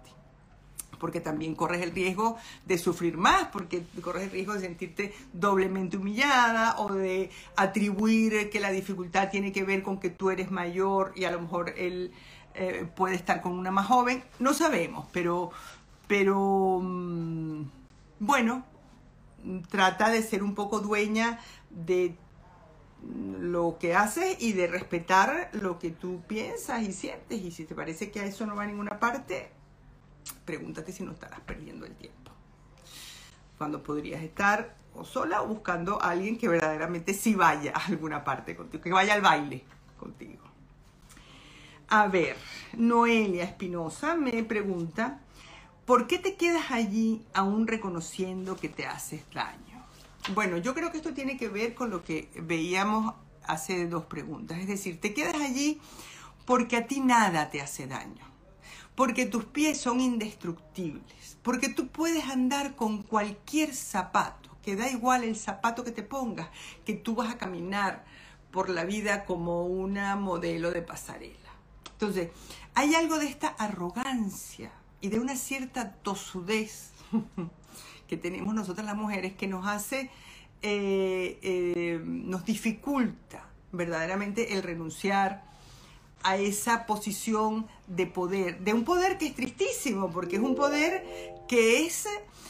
Porque 0.99 1.21
también 1.21 1.55
corres 1.55 1.83
el 1.83 1.93
riesgo 1.93 2.37
de 2.67 2.79
sufrir 2.79 3.17
más, 3.17 3.49
porque 3.49 3.83
corres 4.03 4.25
el 4.25 4.31
riesgo 4.31 4.55
de 4.55 4.61
sentirte 4.61 5.15
doblemente 5.33 5.97
humillada 5.97 6.79
o 6.79 6.93
de 6.93 7.31
atribuir 7.57 8.51
que 8.51 8.61
la 8.61 8.71
dificultad 8.71 9.31
tiene 9.31 9.53
que 9.53 9.65
ver 9.65 9.83
con 9.83 9.99
que 10.01 10.11
tú 10.11 10.31
eres 10.31 10.51
mayor 10.51 11.13
y 11.15 11.25
a 11.25 11.31
lo 11.31 11.41
mejor 11.41 11.75
él 11.77 12.13
eh, 12.55 12.87
puede 12.97 13.15
estar 13.15 13.41
con 13.41 13.53
una 13.53 13.71
más 13.71 13.87
joven. 13.87 14.23
No 14.39 14.53
sabemos, 14.55 15.07
pero 15.13 15.53
pero 16.09 16.81
mm, 16.83 17.63
bueno, 18.19 18.65
trata 19.71 20.09
de 20.11 20.23
ser 20.23 20.43
un 20.43 20.55
poco 20.55 20.81
dueña 20.81 21.39
de 21.71 22.17
lo 23.41 23.77
que 23.79 23.95
haces 23.95 24.37
y 24.41 24.55
de 24.55 24.67
respetar 24.67 25.51
lo 25.53 25.79
que 25.79 25.91
tú 25.91 26.23
piensas 26.27 26.83
y 26.83 26.93
sientes. 26.93 27.41
Y 27.41 27.53
si 27.53 27.65
te 27.65 27.75
parece 27.75 28.11
que 28.11 28.21
a 28.21 28.25
eso 28.25 28.47
no 28.47 28.57
va 28.57 28.65
a 28.65 28.67
ninguna 28.67 28.99
parte, 28.99 29.51
pregúntate 30.45 30.93
si 30.93 31.03
no 31.03 31.13
estarás 31.13 31.41
perdiendo 31.41 31.87
el 31.87 31.95
tiempo. 31.95 32.33
Cuando 33.57 33.83
podrías 33.83 34.23
estar 34.23 34.77
o 34.95 35.05
sola 35.05 35.43
o 35.43 35.49
buscando 35.49 36.03
a 36.03 36.11
alguien 36.11 36.39
que 36.39 36.49
verdaderamente 36.49 37.15
sí 37.15 37.35
vaya 37.35 37.73
a 37.75 37.87
alguna 37.87 38.25
parte 38.25 38.57
contigo, 38.57 38.83
que 38.83 38.93
vaya 38.93 39.15
al 39.15 39.21
baile 39.21 39.65
contigo. 39.99 40.45
A 41.89 42.07
ver, 42.09 42.37
Noelia 42.75 43.45
Espinosa 43.45 44.15
me 44.15 44.45
pregunta, 44.45 45.21
¿Por 45.89 46.07
qué 46.07 46.19
te 46.19 46.37
quedas 46.37 46.71
allí 46.71 47.25
aún 47.33 47.67
reconociendo 47.67 48.57
que 48.57 48.69
te 48.69 48.85
haces 48.85 49.23
daño? 49.33 49.83
Bueno, 50.35 50.59
yo 50.59 50.75
creo 50.75 50.93
que 50.93 50.99
esto 50.99 51.15
tiene 51.15 51.39
que 51.39 51.49
ver 51.49 51.75
con 51.75 51.89
lo 51.89 52.05
que 52.05 52.29
veíamos 52.43 53.15
hace 53.47 53.87
dos 53.87 54.05
preguntas. 54.05 54.59
Es 54.59 54.69
decir, 54.69 55.01
te 55.01 55.15
quedas 55.15 55.37
allí 55.37 55.81
porque 56.45 56.77
a 56.77 56.87
ti 56.87 57.01
nada 57.01 57.49
te 57.49 57.63
hace 57.63 57.87
daño, 57.87 58.23
porque 58.99 59.27
tus 59.27 59.45
pies 59.45 59.81
son 59.81 60.01
indestructibles, 60.01 61.39
porque 61.45 61.69
tú 61.69 61.87
puedes 61.87 62.25
andar 62.25 62.75
con 62.75 63.05
cualquier 63.05 63.73
zapato, 63.73 64.51
que 64.61 64.75
da 64.75 64.91
igual 64.91 65.23
el 65.23 65.37
zapato 65.37 65.85
que 65.85 65.93
te 65.93 66.03
pongas, 66.03 66.49
que 66.85 66.95
tú 66.95 67.15
vas 67.15 67.33
a 67.33 67.39
caminar 67.39 68.05
por 68.51 68.69
la 68.69 68.85
vida 68.85 69.25
como 69.25 69.67
una 69.67 70.17
modelo 70.17 70.73
de 70.73 70.83
pasarela. 70.83 71.53
Entonces, 71.93 72.31
hay 72.75 72.97
algo 72.97 73.21
de 73.21 73.27
esta 73.27 73.47
arrogancia 73.47 74.73
y 75.01 75.11
de 75.11 75.21
una 75.21 75.37
cierta 75.37 75.93
tosudez 75.93 76.91
que 78.09 78.17
tenemos 78.17 78.53
nosotras 78.53 78.85
las 78.85 78.97
mujeres 78.97 79.33
que 79.35 79.47
nos 79.47 79.65
hace, 79.65 80.11
eh, 80.61 81.39
eh, 81.41 82.01
nos 82.05 82.45
dificulta 82.45 83.49
verdaderamente 83.71 84.55
el 84.55 84.65
renunciar 84.65 85.45
a 86.23 86.37
esa 86.37 86.87
posición 86.87 87.67
de 87.87 88.07
poder, 88.07 88.61
de 88.61 88.75
un 88.75 88.85
poder 88.85 89.19
que 89.19 89.27
es 89.27 89.35
tristísimo, 89.35 90.11
porque 90.11 90.37
es 90.37 90.43
un 90.43 90.55
poder 90.55 91.05
que 91.49 91.87
es, 91.87 92.07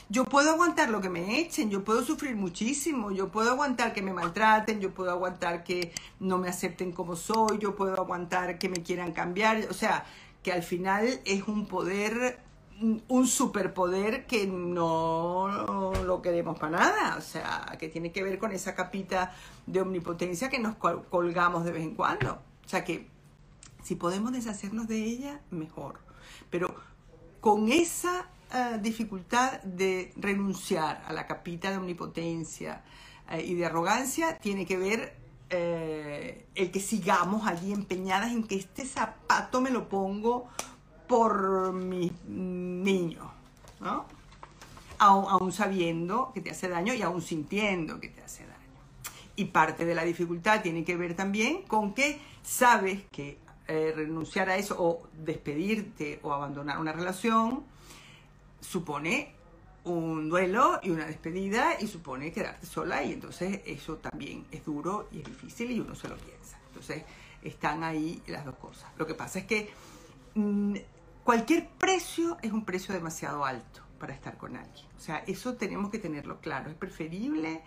yo 0.08 0.24
puedo 0.24 0.50
aguantar 0.50 0.90
lo 0.90 1.00
que 1.00 1.10
me 1.10 1.38
echen, 1.40 1.70
yo 1.70 1.84
puedo 1.84 2.02
sufrir 2.04 2.34
muchísimo, 2.34 3.10
yo 3.10 3.28
puedo 3.28 3.50
aguantar 3.50 3.92
que 3.92 4.02
me 4.02 4.12
maltraten, 4.12 4.80
yo 4.80 4.92
puedo 4.92 5.10
aguantar 5.10 5.64
que 5.64 5.92
no 6.18 6.38
me 6.38 6.48
acepten 6.48 6.92
como 6.92 7.14
soy, 7.14 7.58
yo 7.58 7.76
puedo 7.76 7.94
aguantar 7.94 8.58
que 8.58 8.68
me 8.68 8.82
quieran 8.82 9.12
cambiar, 9.12 9.66
o 9.70 9.74
sea, 9.74 10.04
que 10.42 10.52
al 10.52 10.62
final 10.62 11.20
es 11.24 11.46
un 11.46 11.66
poder 11.66 12.40
un 12.80 13.26
superpoder 13.26 14.26
que 14.26 14.46
no 14.46 15.92
lo 16.04 16.22
queremos 16.22 16.58
para 16.58 16.78
nada, 16.78 17.16
o 17.16 17.20
sea, 17.20 17.76
que 17.78 17.88
tiene 17.88 18.12
que 18.12 18.22
ver 18.22 18.38
con 18.38 18.52
esa 18.52 18.74
capita 18.74 19.32
de 19.66 19.80
omnipotencia 19.80 20.48
que 20.48 20.60
nos 20.60 20.76
colgamos 20.76 21.64
de 21.64 21.72
vez 21.72 21.82
en 21.82 21.94
cuando. 21.94 22.38
O 22.64 22.68
sea 22.68 22.84
que 22.84 23.08
si 23.88 23.94
podemos 23.94 24.32
deshacernos 24.32 24.86
de 24.86 25.02
ella, 25.02 25.40
mejor. 25.50 25.98
Pero 26.50 26.74
con 27.40 27.72
esa 27.72 28.28
eh, 28.52 28.78
dificultad 28.82 29.62
de 29.62 30.12
renunciar 30.16 31.02
a 31.06 31.14
la 31.14 31.26
capita 31.26 31.70
de 31.70 31.78
omnipotencia 31.78 32.84
eh, 33.30 33.42
y 33.42 33.54
de 33.54 33.64
arrogancia, 33.64 34.36
tiene 34.40 34.66
que 34.66 34.76
ver 34.76 35.16
eh, 35.48 36.44
el 36.54 36.70
que 36.70 36.80
sigamos 36.80 37.46
allí 37.46 37.72
empeñadas 37.72 38.32
en 38.32 38.46
que 38.46 38.56
este 38.56 38.84
zapato 38.84 39.62
me 39.62 39.70
lo 39.70 39.88
pongo 39.88 40.48
por 41.06 41.72
mi 41.72 42.12
niño, 42.26 43.32
¿no? 43.80 44.04
Aún, 44.98 45.50
sabiendo 45.50 46.30
que 46.34 46.42
te 46.42 46.50
hace 46.50 46.68
daño 46.68 46.92
y 46.92 47.00
aún 47.00 47.22
sintiendo 47.22 48.00
que 48.00 48.08
te 48.08 48.20
hace 48.20 48.42
daño. 48.42 48.58
Y 49.34 49.46
parte 49.46 49.86
de 49.86 49.94
la 49.94 50.04
dificultad 50.04 50.60
tiene 50.60 50.84
que 50.84 50.94
ver 50.94 51.14
también 51.14 51.62
con 51.62 51.94
que 51.94 52.20
sabes 52.42 53.00
que 53.10 53.38
eh, 53.68 53.92
renunciar 53.94 54.48
a 54.48 54.56
eso 54.56 54.76
o 54.78 55.08
despedirte 55.12 56.20
o 56.22 56.32
abandonar 56.32 56.78
una 56.78 56.92
relación 56.92 57.64
supone 58.60 59.34
un 59.84 60.28
duelo 60.28 60.80
y 60.82 60.90
una 60.90 61.06
despedida 61.06 61.80
y 61.80 61.86
supone 61.86 62.32
quedarte 62.32 62.66
sola 62.66 63.02
y 63.02 63.12
entonces 63.12 63.60
eso 63.66 63.96
también 63.96 64.46
es 64.50 64.64
duro 64.64 65.08
y 65.12 65.20
es 65.20 65.24
difícil 65.24 65.70
y 65.70 65.80
uno 65.80 65.94
se 65.94 66.08
lo 66.08 66.16
piensa. 66.16 66.58
Entonces 66.68 67.04
están 67.42 67.84
ahí 67.84 68.22
las 68.26 68.44
dos 68.44 68.56
cosas. 68.56 68.90
Lo 68.96 69.06
que 69.06 69.14
pasa 69.14 69.40
es 69.40 69.44
que 69.44 69.70
mm, 70.34 70.76
cualquier 71.24 71.68
precio 71.68 72.38
es 72.42 72.52
un 72.52 72.64
precio 72.64 72.94
demasiado 72.94 73.44
alto 73.44 73.82
para 73.98 74.14
estar 74.14 74.36
con 74.36 74.56
alguien. 74.56 74.86
O 74.96 75.00
sea, 75.00 75.18
eso 75.26 75.54
tenemos 75.54 75.90
que 75.90 75.98
tenerlo 75.98 76.40
claro. 76.40 76.70
Es 76.70 76.76
preferible 76.76 77.62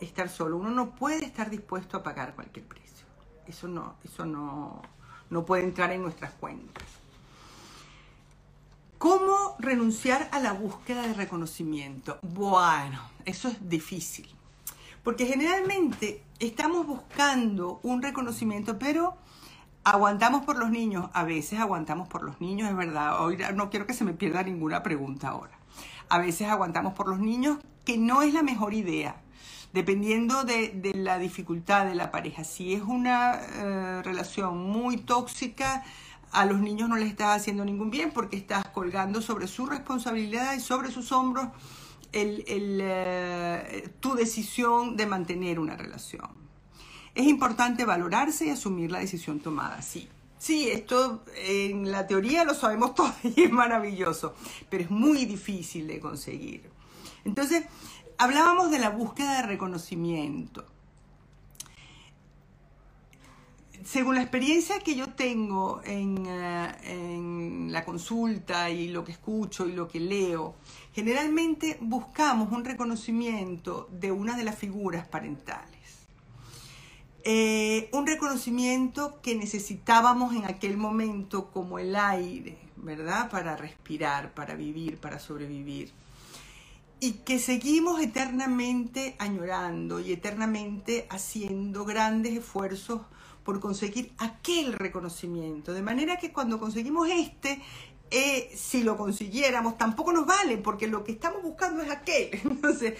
estar 0.00 0.28
solo. 0.28 0.56
Uno 0.56 0.70
no 0.70 0.94
puede 0.94 1.24
estar 1.24 1.50
dispuesto 1.50 1.96
a 1.96 2.02
pagar 2.02 2.34
cualquier 2.34 2.66
precio. 2.66 3.06
Eso 3.46 3.68
no, 3.68 3.96
eso 4.04 4.24
no, 4.24 4.82
no 5.30 5.44
puede 5.44 5.64
entrar 5.64 5.90
en 5.92 6.02
nuestras 6.02 6.32
cuentas. 6.32 6.84
¿Cómo 8.98 9.56
renunciar 9.58 10.28
a 10.32 10.40
la 10.40 10.52
búsqueda 10.52 11.02
de 11.02 11.14
reconocimiento? 11.14 12.18
Bueno, 12.22 13.00
eso 13.24 13.48
es 13.48 13.68
difícil. 13.68 14.28
Porque 15.04 15.26
generalmente 15.26 16.22
estamos 16.40 16.86
buscando 16.86 17.78
un 17.82 18.02
reconocimiento, 18.02 18.78
pero 18.78 19.16
Aguantamos 19.88 20.44
por 20.44 20.58
los 20.58 20.68
niños, 20.68 21.08
a 21.12 21.22
veces 21.22 21.60
aguantamos 21.60 22.08
por 22.08 22.24
los 22.24 22.40
niños, 22.40 22.68
es 22.68 22.76
verdad. 22.76 23.22
Hoy 23.22 23.38
no 23.54 23.70
quiero 23.70 23.86
que 23.86 23.94
se 23.94 24.02
me 24.02 24.14
pierda 24.14 24.42
ninguna 24.42 24.82
pregunta 24.82 25.28
ahora. 25.28 25.56
A 26.08 26.18
veces 26.18 26.48
aguantamos 26.48 26.92
por 26.94 27.06
los 27.06 27.20
niños, 27.20 27.58
que 27.84 27.96
no 27.96 28.22
es 28.22 28.34
la 28.34 28.42
mejor 28.42 28.74
idea, 28.74 29.22
dependiendo 29.76 30.44
de, 30.44 30.92
la 30.94 31.18
dificultad 31.18 31.84
de 31.84 31.94
la 31.94 32.10
pareja. 32.10 32.44
Si 32.44 32.72
es 32.72 32.80
una 32.80 33.34
eh, 33.34 34.02
relación 34.02 34.56
muy 34.56 34.96
tóxica, 34.96 35.84
a 36.32 36.46
los 36.46 36.60
niños 36.60 36.88
no 36.88 36.96
les 36.96 37.10
estás 37.10 37.36
haciendo 37.36 37.62
ningún 37.62 37.90
bien 37.90 38.10
porque 38.10 38.38
estás 38.38 38.66
colgando 38.68 39.20
sobre 39.20 39.46
su 39.46 39.66
responsabilidad 39.66 40.54
y 40.54 40.60
sobre 40.60 40.90
sus 40.90 41.12
hombros 41.12 41.48
eh, 42.10 43.90
tu 44.00 44.14
decisión 44.14 44.96
de 44.96 45.04
mantener 45.04 45.60
una 45.60 45.76
relación. 45.76 46.30
Es 47.14 47.26
importante 47.26 47.84
valorarse 47.84 48.46
y 48.46 48.50
asumir 48.50 48.90
la 48.90 49.00
decisión 49.00 49.40
tomada, 49.40 49.82
sí. 49.82 50.08
Sí, 50.38 50.70
esto 50.70 51.22
en 51.36 51.90
la 51.92 52.06
teoría 52.06 52.44
lo 52.44 52.54
sabemos 52.54 52.94
todos 52.94 53.12
y 53.24 53.42
es 53.42 53.52
maravilloso, 53.52 54.34
pero 54.70 54.84
es 54.84 54.90
muy 54.90 55.26
difícil 55.26 55.86
de 55.86 56.00
conseguir. 56.00 56.76
Entonces, 57.26 57.64
hablábamos 58.18 58.70
de 58.70 58.78
la 58.78 58.90
búsqueda 58.90 59.36
de 59.36 59.42
reconocimiento. 59.42 60.64
Según 63.84 64.16
la 64.16 64.22
experiencia 64.22 64.80
que 64.80 64.96
yo 64.96 65.10
tengo 65.10 65.80
en, 65.84 66.26
eh, 66.26 66.74
en, 66.84 67.72
la 67.72 67.84
consulta 67.84 68.68
y 68.68 68.88
lo 68.88 69.04
que 69.04 69.12
escucho 69.12 69.68
y 69.68 69.72
lo 69.72 69.86
que 69.86 70.00
leo, 70.00 70.56
generalmente 70.92 71.78
buscamos 71.80 72.50
un 72.50 72.64
reconocimiento 72.64 73.88
de 73.92 74.10
una 74.10 74.36
de 74.36 74.42
las 74.42 74.56
figuras 74.56 75.06
parentales. 75.06 75.76
Eh, 77.22 77.88
un 77.92 78.06
reconocimiento 78.06 79.20
que 79.20 79.34
necesitábamos 79.34 80.34
en 80.34 80.44
aquel 80.44 80.76
momento 80.76 81.50
como 81.50 81.78
el 81.78 81.96
aire, 81.96 82.56
¿verdad? 82.76 83.30
Para 83.30 83.56
respirar, 83.56 84.32
para 84.32 84.54
vivir, 84.54 84.98
para 84.98 85.18
sobrevivir. 85.18 85.92
Y 86.98 87.12
que 87.24 87.38
seguimos 87.38 88.00
eternamente 88.00 89.16
añorando 89.18 90.00
y 90.00 90.12
eternamente 90.12 91.06
haciendo 91.10 91.84
grandes 91.84 92.38
esfuerzos 92.38 93.02
por 93.44 93.60
conseguir 93.60 94.12
aquel 94.18 94.72
reconocimiento. 94.72 95.72
De 95.72 95.82
manera 95.82 96.16
que 96.16 96.32
cuando 96.32 96.58
conseguimos 96.58 97.08
este, 97.08 97.62
eh, 98.10 98.50
si 98.54 98.82
lo 98.82 98.96
consiguiéramos, 98.96 99.76
tampoco 99.76 100.12
nos 100.12 100.26
vale, 100.26 100.58
porque 100.58 100.86
lo 100.86 101.04
que 101.04 101.12
estamos 101.12 101.42
buscando 101.42 101.82
es 101.82 101.90
aquel. 101.90 102.30
Entonces, 102.44 102.98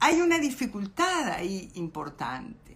hay 0.00 0.20
una 0.20 0.38
dificultad 0.38 1.28
ahí 1.30 1.70
importante. 1.74 2.67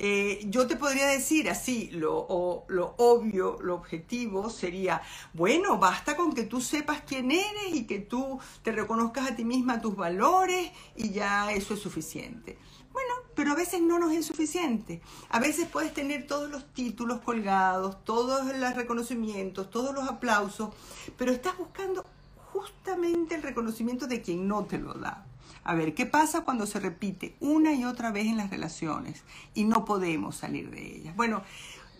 Eh, 0.00 0.46
yo 0.48 0.68
te 0.68 0.76
podría 0.76 1.08
decir 1.08 1.50
así, 1.50 1.90
lo, 1.90 2.64
lo 2.68 2.94
obvio, 2.98 3.58
lo 3.60 3.74
objetivo 3.74 4.48
sería, 4.48 5.02
bueno, 5.34 5.76
basta 5.78 6.16
con 6.16 6.34
que 6.34 6.44
tú 6.44 6.60
sepas 6.60 7.02
quién 7.04 7.32
eres 7.32 7.74
y 7.74 7.84
que 7.84 7.98
tú 7.98 8.38
te 8.62 8.70
reconozcas 8.70 9.28
a 9.28 9.34
ti 9.34 9.44
misma 9.44 9.80
tus 9.80 9.96
valores 9.96 10.70
y 10.94 11.10
ya 11.10 11.50
eso 11.50 11.74
es 11.74 11.80
suficiente. 11.80 12.56
Bueno, 12.92 13.12
pero 13.34 13.50
a 13.50 13.56
veces 13.56 13.80
no 13.80 13.98
nos 13.98 14.12
es 14.12 14.24
suficiente. 14.24 15.02
A 15.30 15.40
veces 15.40 15.66
puedes 15.66 15.92
tener 15.92 16.28
todos 16.28 16.48
los 16.48 16.72
títulos 16.72 17.20
colgados, 17.22 18.04
todos 18.04 18.46
los 18.56 18.74
reconocimientos, 18.76 19.68
todos 19.68 19.92
los 19.92 20.08
aplausos, 20.08 20.70
pero 21.16 21.32
estás 21.32 21.58
buscando 21.58 22.06
justamente 22.52 23.34
el 23.34 23.42
reconocimiento 23.42 24.06
de 24.06 24.22
quien 24.22 24.46
no 24.46 24.64
te 24.64 24.78
lo 24.78 24.94
da. 24.94 25.26
A 25.68 25.74
ver, 25.74 25.92
¿qué 25.92 26.06
pasa 26.06 26.44
cuando 26.44 26.64
se 26.64 26.80
repite 26.80 27.36
una 27.40 27.74
y 27.74 27.84
otra 27.84 28.10
vez 28.10 28.24
en 28.24 28.38
las 28.38 28.48
relaciones 28.48 29.22
y 29.52 29.64
no 29.64 29.84
podemos 29.84 30.34
salir 30.34 30.70
de 30.70 30.96
ellas? 30.96 31.14
Bueno, 31.14 31.42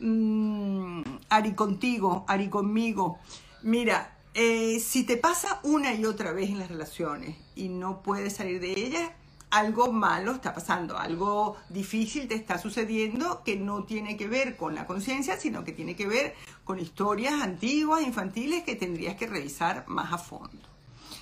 mm, 0.01 1.03
Ari 1.29 1.53
contigo, 1.53 2.25
Ari 2.29 2.49
conmigo. 2.49 3.19
Mira, 3.63 4.17
eh, 4.33 4.81
si 4.81 5.05
te 5.05 5.19
pasa 5.19 5.61
una 5.65 5.93
y 5.93 6.07
otra 6.07 6.33
vez 6.33 6.49
en 6.49 6.61
las 6.61 6.71
relaciones 6.71 7.37
y 7.57 7.69
no 7.69 8.03
puedes 8.03 8.37
salir 8.37 8.59
de 8.59 8.73
ellas, 8.73 9.11
algo 9.51 9.93
malo 9.93 10.33
está 10.33 10.55
pasando, 10.55 10.97
algo 10.97 11.59
difícil 11.69 12.27
te 12.27 12.37
está 12.37 12.57
sucediendo 12.57 13.43
que 13.45 13.57
no 13.57 13.85
tiene 13.85 14.17
que 14.17 14.29
ver 14.29 14.57
con 14.57 14.75
la 14.75 14.87
conciencia, 14.87 15.37
sino 15.37 15.65
que 15.65 15.73
tiene 15.73 15.95
que 15.95 16.07
ver 16.07 16.35
con 16.65 16.79
historias 16.79 17.35
antiguas, 17.35 18.01
infantiles, 18.01 18.63
que 18.63 18.77
tendrías 18.77 19.17
que 19.17 19.27
revisar 19.27 19.85
más 19.89 20.11
a 20.11 20.17
fondo. 20.17 20.78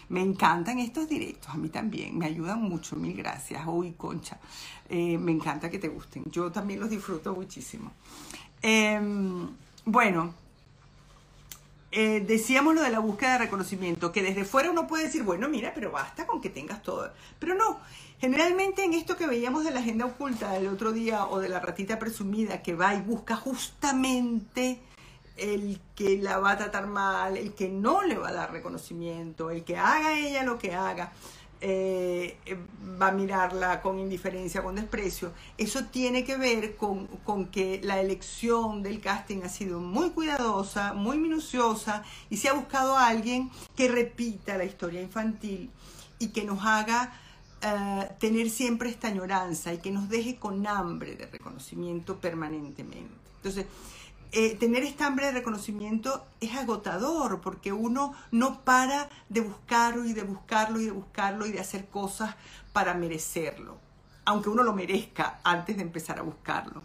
Me 0.08 0.20
encantan 0.20 0.78
estos 0.78 1.08
directos, 1.08 1.50
a 1.50 1.56
mí 1.56 1.68
también, 1.68 2.16
me 2.16 2.26
ayudan 2.26 2.62
mucho, 2.62 2.94
mil 2.96 3.16
gracias. 3.16 3.62
Uy, 3.66 3.92
concha, 3.92 4.38
eh, 4.88 5.18
me 5.18 5.32
encanta 5.32 5.68
que 5.68 5.78
te 5.78 5.88
gusten, 5.88 6.24
yo 6.30 6.52
también 6.52 6.78
los 6.78 6.90
disfruto 6.90 7.34
muchísimo. 7.34 7.92
Em, 8.62 9.48
bueno, 9.84 10.32
eh, 11.90 12.24
decíamos 12.26 12.74
lo 12.74 12.82
de 12.82 12.90
la 12.90 12.98
búsqueda 12.98 13.32
de 13.32 13.38
reconocimiento, 13.38 14.12
que 14.12 14.22
desde 14.22 14.44
fuera 14.44 14.70
uno 14.70 14.86
puede 14.86 15.04
decir, 15.04 15.22
bueno, 15.22 15.48
mira, 15.48 15.72
pero 15.74 15.90
basta 15.90 16.26
con 16.26 16.40
que 16.40 16.50
tengas 16.50 16.82
todo. 16.82 17.10
Pero 17.38 17.54
no, 17.54 17.80
generalmente 18.20 18.84
en 18.84 18.92
esto 18.92 19.16
que 19.16 19.26
veíamos 19.26 19.64
de 19.64 19.70
la 19.70 19.80
agenda 19.80 20.04
oculta 20.04 20.52
del 20.52 20.68
otro 20.68 20.92
día 20.92 21.26
o 21.26 21.38
de 21.38 21.48
la 21.48 21.58
ratita 21.58 21.98
presumida 21.98 22.62
que 22.62 22.74
va 22.74 22.94
y 22.94 23.00
busca 23.00 23.34
justamente 23.34 24.78
el 25.36 25.80
que 25.94 26.18
la 26.18 26.38
va 26.38 26.52
a 26.52 26.56
tratar 26.56 26.86
mal, 26.86 27.36
el 27.36 27.54
que 27.54 27.68
no 27.68 28.02
le 28.02 28.16
va 28.16 28.28
a 28.28 28.32
dar 28.32 28.52
reconocimiento, 28.52 29.50
el 29.50 29.64
que 29.64 29.76
haga 29.76 30.18
ella 30.18 30.42
lo 30.42 30.58
que 30.58 30.74
haga, 30.74 31.12
eh, 31.60 32.36
va 33.00 33.08
a 33.08 33.12
mirarla 33.12 33.80
con 33.80 33.98
indiferencia, 33.98 34.62
con 34.62 34.76
desprecio. 34.76 35.32
Eso 35.56 35.84
tiene 35.86 36.24
que 36.24 36.36
ver 36.36 36.76
con, 36.76 37.06
con, 37.24 37.46
que 37.46 37.80
la 37.82 38.00
elección 38.00 38.82
del 38.82 39.00
casting 39.00 39.42
ha 39.42 39.48
sido 39.48 39.80
muy 39.80 40.10
cuidadosa, 40.10 40.92
muy 40.92 41.18
minuciosa 41.18 42.02
y 42.30 42.36
se 42.36 42.48
ha 42.48 42.52
buscado 42.52 42.96
a 42.96 43.08
alguien 43.08 43.50
que 43.74 43.88
repita 43.88 44.58
la 44.58 44.64
historia 44.64 45.00
infantil 45.00 45.70
y 46.18 46.28
que 46.28 46.44
nos 46.44 46.64
haga 46.64 47.12
eh, 47.62 48.10
tener 48.18 48.50
siempre 48.50 48.90
esta 48.90 49.08
añoranza 49.08 49.72
y 49.72 49.78
que 49.78 49.90
nos 49.90 50.08
deje 50.08 50.36
con 50.36 50.66
hambre 50.66 51.16
de 51.16 51.26
reconocimiento 51.26 52.18
permanentemente. 52.18 53.14
Entonces, 53.36 53.66
eh, 54.32 54.56
tener 54.56 54.82
esta 54.82 55.06
hambre 55.06 55.26
de 55.26 55.32
reconocimiento 55.32 56.26
es 56.40 56.54
agotador 56.54 57.40
porque 57.40 57.72
uno 57.72 58.12
no 58.30 58.64
para 58.64 59.08
de 59.28 59.40
buscarlo 59.40 60.04
y 60.04 60.12
de 60.12 60.22
buscarlo 60.22 60.80
y 60.80 60.86
de 60.86 60.90
buscarlo 60.90 61.46
y 61.46 61.52
de 61.52 61.60
hacer 61.60 61.88
cosas 61.88 62.34
para 62.72 62.94
merecerlo, 62.94 63.78
aunque 64.24 64.48
uno 64.48 64.62
lo 64.62 64.72
merezca 64.72 65.40
antes 65.44 65.76
de 65.76 65.82
empezar 65.82 66.18
a 66.18 66.22
buscarlo. 66.22 66.82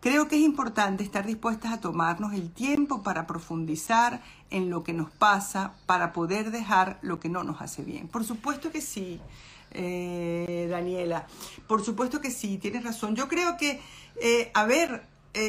Creo 0.00 0.26
que 0.28 0.36
es 0.36 0.42
importante 0.42 1.04
estar 1.04 1.24
dispuestas 1.24 1.72
a 1.72 1.80
tomarnos 1.80 2.34
el 2.34 2.50
tiempo 2.52 3.02
para 3.02 3.26
profundizar 3.26 4.20
en 4.50 4.68
lo 4.68 4.82
que 4.82 4.92
nos 4.92 5.10
pasa, 5.10 5.74
para 5.86 6.12
poder 6.12 6.50
dejar 6.50 6.98
lo 7.02 7.20
que 7.20 7.28
no 7.28 7.44
nos 7.44 7.60
hace 7.62 7.82
bien. 7.82 8.08
Por 8.08 8.24
supuesto 8.24 8.72
que 8.72 8.80
sí, 8.80 9.20
eh, 9.70 10.66
Daniela, 10.68 11.26
por 11.68 11.84
supuesto 11.84 12.20
que 12.20 12.30
sí, 12.30 12.58
tienes 12.58 12.82
razón. 12.82 13.14
Yo 13.14 13.28
creo 13.28 13.56
que, 13.56 13.80
eh, 14.20 14.50
a 14.54 14.64
ver, 14.64 15.06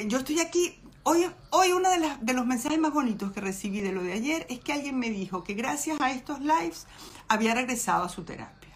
yo 0.07 0.19
estoy 0.19 0.39
aquí 0.39 0.79
Hoy, 1.05 1.29
hoy 1.50 1.74
uno 1.74 1.89
de, 1.89 2.33
los 2.33 2.45
mensajes 2.45 2.79
más 2.79 2.93
bonitos 2.93 3.33
que 3.33 3.41
recibí 3.41 3.81
de 3.81 3.91
lo 3.91 4.01
de 4.01 4.13
ayer 4.13 4.48
es 4.50 4.62
que 4.62 4.72
alguien 4.72 4.98
me 4.98 5.10
dijo 5.10 5.43
que 5.43 5.53
gracias 5.53 6.00
a 6.00 6.12
estos 6.12 6.39
lives 6.39 6.88
había 7.27 7.53
regresado 7.53 8.05
a 8.05 8.10
su 8.10 8.24
terapia. 8.24 8.69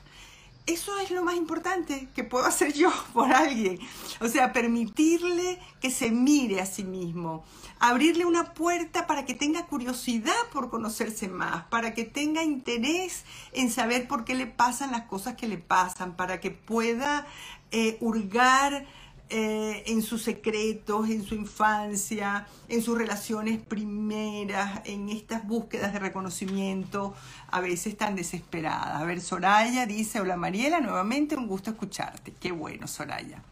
Eso 0.65 0.99
es 0.99 1.09
lo 1.11 1.23
más 1.23 1.35
importante 1.37 2.09
que 2.13 2.25
puedo 2.25 2.45
hacer 2.47 2.73
yo 2.73 2.91
por 3.13 3.31
alguien. 3.31 3.79
O 4.19 4.27
sea, 4.27 4.51
permitirle 4.51 5.57
que 5.79 5.89
se 5.89 6.11
mire 6.11 6.59
a 6.59 6.65
sí 6.65 6.83
mismo, 6.83 7.45
abrirle 7.79 8.25
una 8.25 8.53
puerta 8.53 9.07
para 9.07 9.23
que 9.23 9.33
tenga 9.33 9.65
curiosidad 9.65 10.35
por 10.51 10.69
conocerse 10.69 11.29
más, 11.29 11.63
para 11.67 11.93
que 11.93 12.03
tenga 12.03 12.43
interés 12.43 13.23
en 13.53 13.71
saber 13.71 14.05
por 14.05 14.25
qué 14.25 14.35
le 14.35 14.47
pasan 14.47 14.91
las 14.91 15.03
cosas 15.03 15.37
que 15.37 15.47
le 15.47 15.59
pasan, 15.59 16.17
para 16.17 16.41
que 16.41 16.51
pueda 16.51 17.25
eh, 17.71 17.95
hurgar 18.01 18.85
eh, 19.29 19.83
en 19.87 20.01
sus 20.01 20.23
secretos, 20.23 21.09
en 21.09 21.21
su 21.23 21.35
infancia, 21.35 22.47
en 22.69 22.81
sus 22.81 22.97
relaciones 22.97 23.59
primeras, 23.59 24.81
en 24.85 25.09
estas 25.09 25.45
búsquedas 25.45 25.91
de 25.91 25.99
reconocimiento, 25.99 27.13
a 27.51 27.59
veces 27.59 27.97
tan 27.97 28.15
desesperadas. 28.15 29.01
A 29.01 29.03
ver, 29.03 29.19
Soraya 29.19 29.85
dice, 29.85 30.21
hola 30.21 30.37
Mariela, 30.37 30.79
nuevamente 30.79 31.35
un 31.35 31.47
gusto 31.47 31.71
escucharte. 31.71 32.33
Qué 32.39 32.53
bueno, 32.53 32.87
Soraya. 32.87 33.43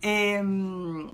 Em, 0.00 1.10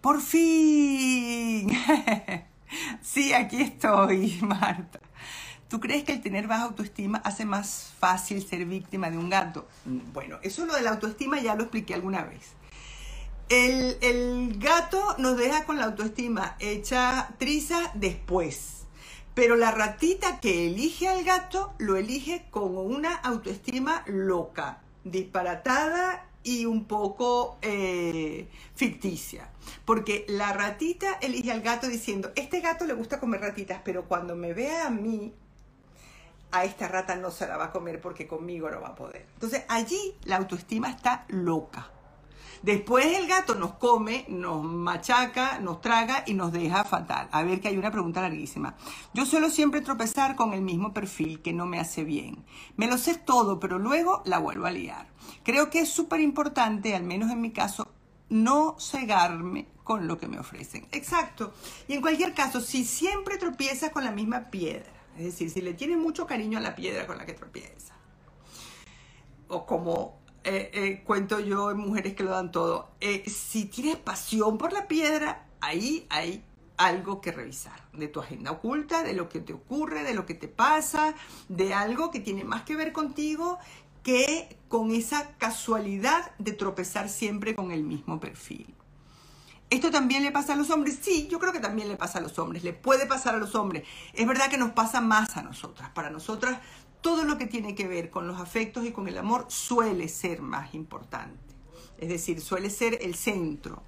por 0.00 0.20
fin. 0.20 1.70
sí, 3.02 3.32
aquí 3.32 3.62
estoy, 3.62 4.38
Marta. 4.42 5.00
¿Tú 5.70 5.78
crees 5.78 6.02
que 6.02 6.10
el 6.10 6.20
tener 6.20 6.48
baja 6.48 6.64
autoestima 6.64 7.18
hace 7.18 7.44
más 7.44 7.92
fácil 8.00 8.44
ser 8.44 8.64
víctima 8.64 9.08
de 9.08 9.16
un 9.16 9.30
gato? 9.30 9.68
Mm, 9.84 10.12
bueno, 10.12 10.40
eso 10.42 10.66
lo 10.66 10.74
de 10.74 10.82
la 10.82 10.90
autoestima 10.90 11.40
ya 11.40 11.54
lo 11.54 11.62
expliqué 11.62 11.94
alguna 11.94 12.24
vez. 12.24 12.42
El, 13.48 14.58
gato 14.58 15.00
nos 15.18 15.36
deja 15.36 15.64
con 15.66 15.78
la 15.78 15.84
autoestima 15.84 16.56
hecha 16.58 17.28
triza 17.38 17.92
después. 17.94 18.84
Pero 19.34 19.54
la 19.54 19.70
ratita 19.70 20.40
que 20.40 20.66
elige 20.66 21.06
al 21.06 21.22
gato 21.22 21.72
lo 21.78 21.96
elige 21.96 22.46
con 22.50 22.76
una 22.76 23.14
autoestima 23.14 24.02
loca, 24.08 24.80
disparatada 25.04 26.26
y 26.42 26.64
un 26.64 26.86
poco 26.86 27.58
eh, 27.62 28.48
ficticia. 28.74 29.48
Porque 29.84 30.24
la 30.28 30.52
ratita 30.52 31.12
elige 31.20 31.52
al 31.52 31.62
gato 31.62 31.86
diciendo, 31.86 32.32
este 32.34 32.60
gato 32.60 32.86
le 32.86 32.94
gusta 32.94 33.20
comer 33.20 33.40
ratitas, 33.40 33.80
pero 33.84 34.06
cuando 34.06 34.34
me 34.34 34.52
vea 34.52 34.88
a 34.88 34.90
mí 34.90 35.32
a 36.52 36.64
esta 36.64 36.88
rata 36.88 37.16
no 37.16 37.30
se 37.30 37.46
la 37.46 37.56
va 37.56 37.66
a 37.66 37.72
comer 37.72 38.00
porque 38.00 38.26
conmigo 38.26 38.70
no 38.70 38.80
va 38.80 38.88
a 38.88 38.94
poder. 38.94 39.26
Entonces 39.34 39.64
allí 39.68 40.16
la 40.24 40.36
autoestima 40.36 40.90
está 40.90 41.24
loca. 41.28 41.90
Después 42.62 43.06
el 43.16 43.26
gato 43.26 43.54
nos 43.54 43.72
come, 43.74 44.26
nos 44.28 44.62
machaca, 44.62 45.60
nos 45.60 45.80
traga 45.80 46.24
y 46.26 46.34
nos 46.34 46.52
deja 46.52 46.84
fatal. 46.84 47.26
A 47.32 47.42
ver 47.42 47.58
que 47.60 47.68
hay 47.68 47.78
una 47.78 47.90
pregunta 47.90 48.20
larguísima. 48.20 48.76
Yo 49.14 49.24
suelo 49.24 49.48
siempre 49.48 49.80
tropezar 49.80 50.36
con 50.36 50.52
el 50.52 50.60
mismo 50.60 50.92
perfil 50.92 51.40
que 51.40 51.54
no 51.54 51.64
me 51.64 51.80
hace 51.80 52.04
bien. 52.04 52.44
Me 52.76 52.86
lo 52.86 52.98
sé 52.98 53.14
todo, 53.14 53.58
pero 53.60 53.78
luego 53.78 54.20
la 54.26 54.38
vuelvo 54.38 54.66
a 54.66 54.70
liar. 54.70 55.08
Creo 55.42 55.70
que 55.70 55.80
es 55.80 55.88
súper 55.88 56.20
importante, 56.20 56.94
al 56.94 57.04
menos 57.04 57.30
en 57.30 57.40
mi 57.40 57.50
caso, 57.50 57.88
no 58.28 58.76
cegarme 58.78 59.68
con 59.82 60.06
lo 60.06 60.18
que 60.18 60.28
me 60.28 60.38
ofrecen. 60.38 60.86
Exacto. 60.92 61.54
Y 61.88 61.94
en 61.94 62.02
cualquier 62.02 62.34
caso, 62.34 62.60
si 62.60 62.84
siempre 62.84 63.38
tropiezas 63.38 63.90
con 63.90 64.04
la 64.04 64.12
misma 64.12 64.50
piedra, 64.50 64.99
es 65.20 65.26
decir, 65.26 65.50
si 65.50 65.60
le 65.60 65.74
tiene 65.74 65.98
mucho 65.98 66.26
cariño 66.26 66.56
a 66.56 66.62
la 66.62 66.74
piedra 66.74 67.06
con 67.06 67.18
la 67.18 67.26
que 67.26 67.34
tropieza. 67.34 67.94
O 69.48 69.66
como 69.66 70.18
eh, 70.44 70.70
eh, 70.72 71.02
cuento 71.04 71.40
yo 71.40 71.70
en 71.70 71.76
mujeres 71.76 72.14
que 72.14 72.22
lo 72.22 72.30
dan 72.30 72.50
todo, 72.50 72.90
eh, 73.00 73.28
si 73.28 73.66
tienes 73.66 73.96
pasión 73.96 74.56
por 74.56 74.72
la 74.72 74.88
piedra, 74.88 75.46
ahí 75.60 76.06
hay 76.08 76.42
algo 76.78 77.20
que 77.20 77.32
revisar 77.32 77.86
de 77.92 78.08
tu 78.08 78.20
agenda 78.20 78.50
oculta, 78.50 79.02
de 79.02 79.12
lo 79.12 79.28
que 79.28 79.40
te 79.40 79.52
ocurre, 79.52 80.04
de 80.04 80.14
lo 80.14 80.24
que 80.24 80.32
te 80.32 80.48
pasa, 80.48 81.14
de 81.50 81.74
algo 81.74 82.10
que 82.10 82.20
tiene 82.20 82.44
más 82.44 82.62
que 82.62 82.74
ver 82.74 82.94
contigo 82.94 83.58
que 84.02 84.56
con 84.68 84.90
esa 84.92 85.36
casualidad 85.36 86.32
de 86.38 86.52
tropezar 86.52 87.10
siempre 87.10 87.54
con 87.54 87.70
el 87.70 87.82
mismo 87.82 88.18
perfil. 88.18 88.74
¿Esto 89.70 89.92
también 89.92 90.24
le 90.24 90.32
pasa 90.32 90.54
a 90.54 90.56
los 90.56 90.68
hombres? 90.70 90.98
Sí, 91.00 91.28
yo 91.30 91.38
creo 91.38 91.52
que 91.52 91.60
también 91.60 91.88
le 91.88 91.96
pasa 91.96 92.18
a 92.18 92.20
los 92.20 92.36
hombres, 92.40 92.64
le 92.64 92.72
puede 92.72 93.06
pasar 93.06 93.36
a 93.36 93.38
los 93.38 93.54
hombres. 93.54 93.84
Es 94.14 94.26
verdad 94.26 94.50
que 94.50 94.58
nos 94.58 94.72
pasa 94.72 95.00
más 95.00 95.36
a 95.36 95.42
nosotras. 95.42 95.90
Para 95.90 96.10
nosotras, 96.10 96.58
todo 97.00 97.24
lo 97.24 97.38
que 97.38 97.46
tiene 97.46 97.76
que 97.76 97.86
ver 97.86 98.10
con 98.10 98.26
los 98.26 98.40
afectos 98.40 98.84
y 98.84 98.90
con 98.90 99.06
el 99.06 99.16
amor 99.16 99.46
suele 99.48 100.08
ser 100.08 100.42
más 100.42 100.74
importante. 100.74 101.38
Es 101.98 102.08
decir, 102.08 102.40
suele 102.40 102.68
ser 102.68 102.98
el 103.02 103.14
centro. 103.14 103.82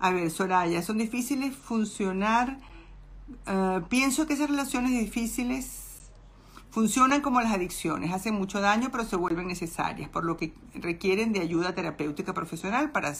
A 0.00 0.10
ver, 0.10 0.30
Soraya, 0.30 0.82
son 0.82 0.98
difíciles 0.98 1.56
funcionar. 1.56 2.58
Eh, 3.46 3.80
pienso 3.88 4.26
que 4.26 4.34
esas 4.34 4.50
relaciones 4.50 4.92
difíciles 4.92 5.79
Funcionan 6.70 7.20
como 7.20 7.40
las 7.40 7.52
adicciones, 7.52 8.12
hacen 8.12 8.34
mucho 8.34 8.60
daño 8.60 8.90
pero 8.92 9.04
se 9.04 9.16
vuelven 9.16 9.48
necesarias, 9.48 10.08
por 10.08 10.24
lo 10.24 10.36
que 10.36 10.54
requieren 10.74 11.32
de 11.32 11.40
ayuda 11.40 11.74
terapéutica 11.74 12.32
profesional 12.32 12.92
para 12.92 13.12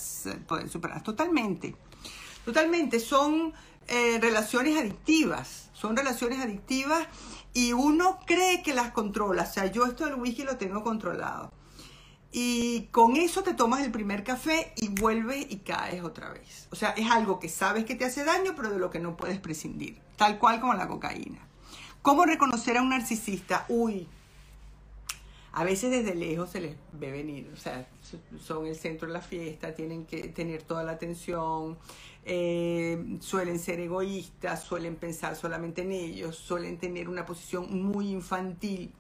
poder 0.46 0.68
superarlas. 0.68 1.02
Totalmente, 1.02 1.74
totalmente, 2.44 3.00
son 3.00 3.52
eh, 3.88 4.18
relaciones 4.20 4.78
adictivas, 4.78 5.70
son 5.72 5.96
relaciones 5.96 6.38
adictivas 6.38 7.08
y 7.52 7.72
uno 7.72 8.20
cree 8.24 8.62
que 8.62 8.72
las 8.72 8.92
controla, 8.92 9.42
o 9.42 9.52
sea, 9.52 9.66
yo 9.66 9.84
esto 9.84 10.04
del 10.04 10.14
whisky 10.14 10.44
lo 10.44 10.56
tengo 10.56 10.84
controlado. 10.84 11.52
Y 12.32 12.82
con 12.92 13.16
eso 13.16 13.42
te 13.42 13.54
tomas 13.54 13.82
el 13.82 13.90
primer 13.90 14.22
café 14.22 14.72
y 14.76 14.88
vuelves 14.88 15.46
y 15.50 15.56
caes 15.56 16.04
otra 16.04 16.30
vez. 16.30 16.68
O 16.70 16.76
sea, 16.76 16.90
es 16.90 17.10
algo 17.10 17.40
que 17.40 17.48
sabes 17.48 17.84
que 17.84 17.96
te 17.96 18.04
hace 18.04 18.24
daño, 18.24 18.52
pero 18.54 18.70
de 18.70 18.78
lo 18.78 18.90
que 18.90 19.00
no 19.00 19.16
puedes 19.16 19.40
prescindir. 19.40 19.98
Tal 20.16 20.38
cual 20.38 20.60
como 20.60 20.74
la 20.74 20.86
cocaína. 20.86 21.49
¿Cómo 22.02 22.24
reconocer 22.24 22.78
a 22.78 22.82
un 22.82 22.88
narcisista? 22.88 23.66
Uy, 23.68 24.08
a 25.52 25.64
veces 25.64 25.90
desde 25.90 26.14
lejos 26.14 26.48
se 26.48 26.60
les 26.62 26.76
ve 26.92 27.10
venir, 27.10 27.50
o 27.52 27.56
sea, 27.58 27.86
son 28.42 28.66
el 28.66 28.74
centro 28.74 29.06
de 29.06 29.12
la 29.12 29.20
fiesta, 29.20 29.74
tienen 29.74 30.06
que 30.06 30.28
tener 30.28 30.62
toda 30.62 30.82
la 30.82 30.92
atención, 30.92 31.76
eh, 32.24 33.18
suelen 33.20 33.58
ser 33.58 33.80
egoístas, 33.80 34.62
suelen 34.62 34.96
pensar 34.96 35.36
solamente 35.36 35.82
en 35.82 35.92
ellos, 35.92 36.36
suelen 36.36 36.78
tener 36.78 37.06
una 37.06 37.26
posición 37.26 37.82
muy 37.82 38.08
infantil, 38.08 38.92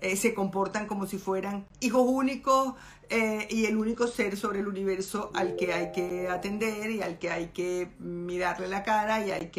eh, 0.00 0.14
se 0.14 0.32
comportan 0.32 0.86
como 0.86 1.06
si 1.06 1.18
fueran 1.18 1.66
hijos 1.80 2.02
únicos 2.06 2.74
eh, 3.08 3.48
y 3.50 3.64
el 3.64 3.76
único 3.76 4.06
ser 4.06 4.36
sobre 4.36 4.60
el 4.60 4.68
universo 4.68 5.32
al 5.34 5.56
que 5.56 5.72
hay 5.72 5.90
que 5.90 6.28
atender 6.28 6.92
y 6.92 7.02
al 7.02 7.18
que 7.18 7.30
hay 7.30 7.48
que 7.48 7.88
mirarle 7.98 8.68
la 8.68 8.84
cara 8.84 9.26
y, 9.26 9.32
al 9.32 9.50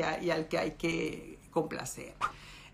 que 0.47 0.58
hay 0.58 0.71
que 0.78 1.39
complacer. 1.52 2.13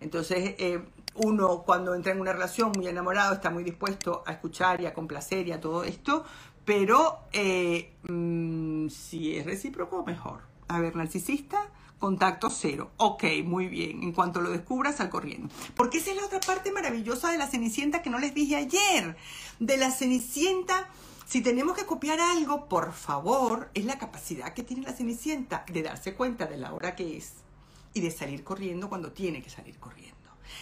Entonces, 0.03 0.55
eh, 0.57 0.81
uno 1.15 1.63
cuando 1.63 1.95
entra 1.95 2.11
en 2.11 2.19
una 2.19 2.33
relación 2.33 2.71
muy 2.75 2.87
enamorado 2.87 3.33
está 3.33 3.49
muy 3.49 3.63
dispuesto 3.63 4.23
a 4.25 4.33
escuchar 4.33 4.81
y 4.81 4.85
a 4.85 4.93
complacer 4.93 5.47
y 5.47 5.51
a 5.51 5.61
todo 5.61 5.83
esto, 5.83 6.25
pero 6.65 7.19
eh, 7.31 7.93
mm, 8.07 8.89
si 8.89 9.35
es 9.37 9.45
recíproco, 9.45 10.03
mejor. 10.05 10.41
A 10.67 10.79
ver, 10.79 10.95
narcisista, 10.95 11.69
contacto 11.99 12.49
cero. 12.49 12.91
Ok, 12.97 13.23
muy 13.43 13.67
bien. 13.67 14.03
En 14.03 14.11
cuanto 14.11 14.41
lo 14.41 14.49
descubras, 14.49 14.99
al 14.99 15.09
corriendo. 15.09 15.53
Porque 15.75 15.99
esa 15.99 16.11
es 16.11 16.17
la 16.17 16.25
otra 16.25 16.39
parte 16.39 16.71
maravillosa 16.71 17.31
de 17.31 17.37
la 17.37 17.47
Cenicienta 17.47 18.01
que 18.01 18.09
no 18.09 18.19
les 18.19 18.33
dije 18.33 18.55
ayer. 18.55 19.15
De 19.59 19.77
la 19.77 19.91
Cenicienta, 19.91 20.89
si 21.25 21.41
tenemos 21.41 21.77
que 21.77 21.85
copiar 21.85 22.19
algo, 22.19 22.67
por 22.67 22.93
favor, 22.93 23.69
es 23.73 23.85
la 23.85 23.99
capacidad 23.99 24.53
que 24.53 24.63
tiene 24.63 24.83
la 24.83 24.93
Cenicienta 24.93 25.65
de 25.71 25.83
darse 25.83 26.13
cuenta 26.13 26.45
de 26.45 26.57
la 26.57 26.73
hora 26.73 26.95
que 26.95 27.17
es 27.17 27.42
y 27.93 28.01
de 28.01 28.11
salir 28.11 28.43
corriendo 28.43 28.89
cuando 28.89 29.11
tiene 29.11 29.41
que 29.41 29.49
salir 29.49 29.77
corriendo. 29.79 30.13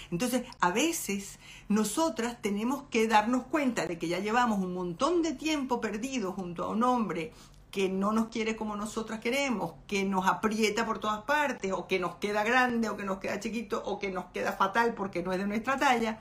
Entonces, 0.10 0.44
a 0.60 0.72
veces 0.72 1.39
nosotras 1.67 2.41
tenemos 2.41 2.84
que 2.89 3.08
darnos 3.08 3.44
cuenta 3.44 3.88
de 3.88 3.98
que 3.98 4.08
ya 4.08 4.20
llevamos 4.20 4.60
un 4.60 4.74
montón 4.74 5.22
de 5.22 5.34
tiempo 5.34 5.82
perdido 5.82 6.34
junto 6.34 6.63
a 6.63 6.70
un 6.70 6.84
hombre 6.84 7.34
que 7.72 7.88
no 7.88 8.12
nos 8.12 8.28
quiere 8.28 8.58
como 8.58 8.76
nosotras 8.76 9.22
queremos, 9.22 9.74
que 9.88 10.04
nos 10.04 10.28
aprieta 10.28 10.86
por 10.86 11.00
todas 11.00 11.24
partes, 11.24 11.72
o 11.72 11.88
que 11.88 12.00
nos 12.00 12.15
queda 12.15 12.44
grande, 12.44 12.89
o 12.89 12.98
que 12.98 13.06
nos 13.06 13.20
queda 13.20 13.39
chiquito, 13.39 13.82
o 13.86 13.98
que 13.98 14.12
nos 14.12 14.26
queda 14.26 14.52
fatal 14.52 14.94
porque 14.94 15.24
no 15.24 15.32
es 15.32 15.39
de 15.39 15.48
nuestra 15.48 15.78
talla. 15.78 16.20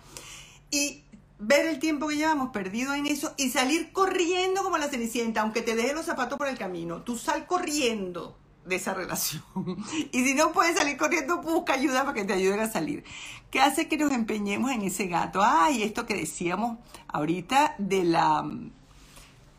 Y 0.70 1.02
ver 1.40 1.66
el 1.66 1.80
tiempo 1.80 2.06
que 2.06 2.16
llevamos 2.16 2.50
perdido 2.50 2.94
en 2.94 3.06
eso 3.06 3.34
y 3.36 3.50
salir 3.50 3.92
corriendo 3.92 4.62
como 4.62 4.78
la 4.78 4.88
cenicienta, 4.88 5.40
aunque 5.40 5.62
te 5.62 5.74
deje 5.74 5.92
los 5.92 6.06
zapatos 6.06 6.38
por 6.38 6.46
el 6.46 6.56
camino. 6.56 7.02
Tú 7.02 7.18
sal 7.18 7.46
corriendo 7.46 8.36
de 8.64 8.76
esa 8.76 8.94
relación. 8.94 9.42
Y 10.12 10.24
si 10.24 10.34
no 10.34 10.52
puedes 10.52 10.76
salir 10.76 10.96
corriendo, 10.96 11.42
busca 11.42 11.74
ayuda 11.74 12.02
para 12.02 12.14
que 12.14 12.24
te 12.24 12.32
ayuden 12.32 12.60
a 12.60 12.70
salir. 12.70 13.04
¿Qué 13.50 13.60
hace 13.60 13.88
que 13.88 13.96
nos 13.96 14.12
empeñemos 14.12 14.70
en 14.70 14.82
ese 14.82 15.06
gato? 15.06 15.40
Ay, 15.42 15.82
esto 15.82 16.06
que 16.06 16.14
decíamos 16.14 16.78
ahorita 17.08 17.74
de 17.78 18.04
la 18.04 18.44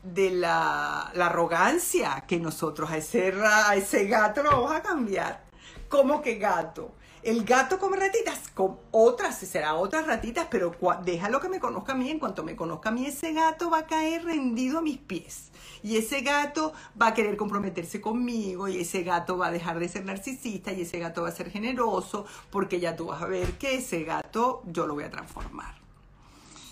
de 0.03 0.31
la, 0.31 1.11
la 1.13 1.27
arrogancia 1.27 2.23
que 2.27 2.39
nosotros 2.39 2.89
a 2.89 2.97
ese, 2.97 3.33
a 3.43 3.75
ese 3.75 4.07
gato 4.07 4.41
lo 4.41 4.49
vamos 4.49 4.71
a 4.71 4.81
cambiar. 4.81 5.43
¿Cómo 5.89 6.21
que 6.21 6.35
gato? 6.35 6.95
El 7.23 7.45
gato 7.45 7.77
come 7.77 7.97
ratitas, 7.97 8.49
con 8.55 8.79
otras, 8.89 9.37
será 9.37 9.75
otras 9.75 10.07
ratitas, 10.07 10.47
pero 10.49 10.75
déjalo 11.05 11.39
que 11.39 11.49
me 11.49 11.59
conozca 11.59 11.91
a 11.91 11.95
mí. 11.95 12.09
En 12.09 12.17
cuanto 12.17 12.43
me 12.43 12.55
conozca 12.55 12.89
a 12.89 12.91
mí, 12.91 13.05
ese 13.05 13.31
gato 13.31 13.69
va 13.69 13.79
a 13.79 13.85
caer 13.85 14.25
rendido 14.25 14.79
a 14.79 14.81
mis 14.81 14.97
pies. 14.97 15.51
Y 15.83 15.97
ese 15.97 16.21
gato 16.21 16.73
va 16.99 17.07
a 17.07 17.13
querer 17.13 17.37
comprometerse 17.37 18.01
conmigo, 18.01 18.67
y 18.67 18.81
ese 18.81 19.03
gato 19.03 19.37
va 19.37 19.47
a 19.47 19.51
dejar 19.51 19.77
de 19.77 19.87
ser 19.87 20.03
narcisista, 20.03 20.71
y 20.71 20.81
ese 20.81 20.97
gato 20.97 21.21
va 21.21 21.29
a 21.29 21.31
ser 21.31 21.51
generoso, 21.51 22.25
porque 22.49 22.79
ya 22.79 22.95
tú 22.95 23.07
vas 23.07 23.21
a 23.21 23.27
ver 23.27 23.51
que 23.59 23.75
ese 23.75 24.03
gato 24.03 24.63
yo 24.65 24.87
lo 24.87 24.95
voy 24.95 25.03
a 25.03 25.11
transformar. 25.11 25.75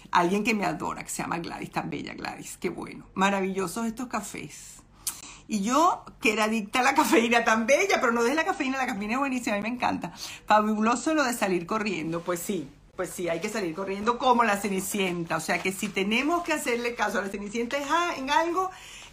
Alguien 0.10 0.44
que 0.44 0.56
me 0.56 0.66
adora, 0.66 1.04
que 1.04 1.10
se 1.12 1.22
llama 1.22 1.38
Gladys, 1.38 1.72
tan 1.72 1.92
bella 1.92 2.16
Gladys, 2.16 2.58
qué 2.58 2.70
bueno. 2.70 3.06
Maravillosos 3.14 3.86
estos 3.86 4.08
cafés. 4.08 4.82
Y 5.52 5.62
yo, 5.62 6.06
que 6.22 6.34
era 6.34 6.44
adicta 6.44 6.82
a 6.82 6.84
la 6.84 6.94
cafeína 6.94 7.44
tan 7.44 7.66
bella, 7.66 8.00
pero 8.00 8.12
no 8.12 8.22
dejes 8.22 8.38
la 8.38 8.46
cafeína, 8.46 8.78
la 8.78 8.86
cafeína 8.86 9.14
es 9.14 9.20
buenísima, 9.20 9.56
a 9.56 9.58
mí 9.58 9.64
me 9.64 9.76
encanta. 9.76 10.14
Fabuloso 10.46 11.16
lo 11.16 11.24
de 11.24 11.34
salir 11.34 11.66
corriendo, 11.66 12.22
pues 12.22 12.40
sí, 12.40 12.70
pues 12.96 13.10
sí, 13.10 13.30
hay 13.30 13.42
que 13.42 13.50
salir 13.50 13.74
corriendo 13.74 14.20
como 14.20 14.44
la 14.44 14.58
Cenicienta. 14.58 15.38
O 15.38 15.40
sea 15.40 15.60
que 15.60 15.72
si 15.72 15.88
tenemos 15.88 16.44
que 16.44 16.54
hacerle 16.54 16.94
caso 16.94 17.18
a 17.18 17.24
la 17.24 17.30
Cenicienta 17.30 17.78
en 18.16 18.30
algo, 18.30 18.70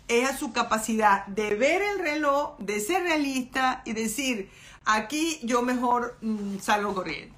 es 0.08 0.28
a 0.28 0.36
su 0.36 0.52
capacidad 0.52 1.24
de 1.26 1.54
ver 1.54 1.80
el 1.80 2.00
reloj, 2.00 2.58
de 2.58 2.80
ser 2.80 3.04
realista 3.04 3.80
y 3.86 3.94
decir, 3.94 4.50
aquí 4.84 5.40
yo 5.42 5.62
mejor 5.62 6.18
mm, 6.20 6.58
salgo 6.58 6.94
corriendo. 6.94 7.34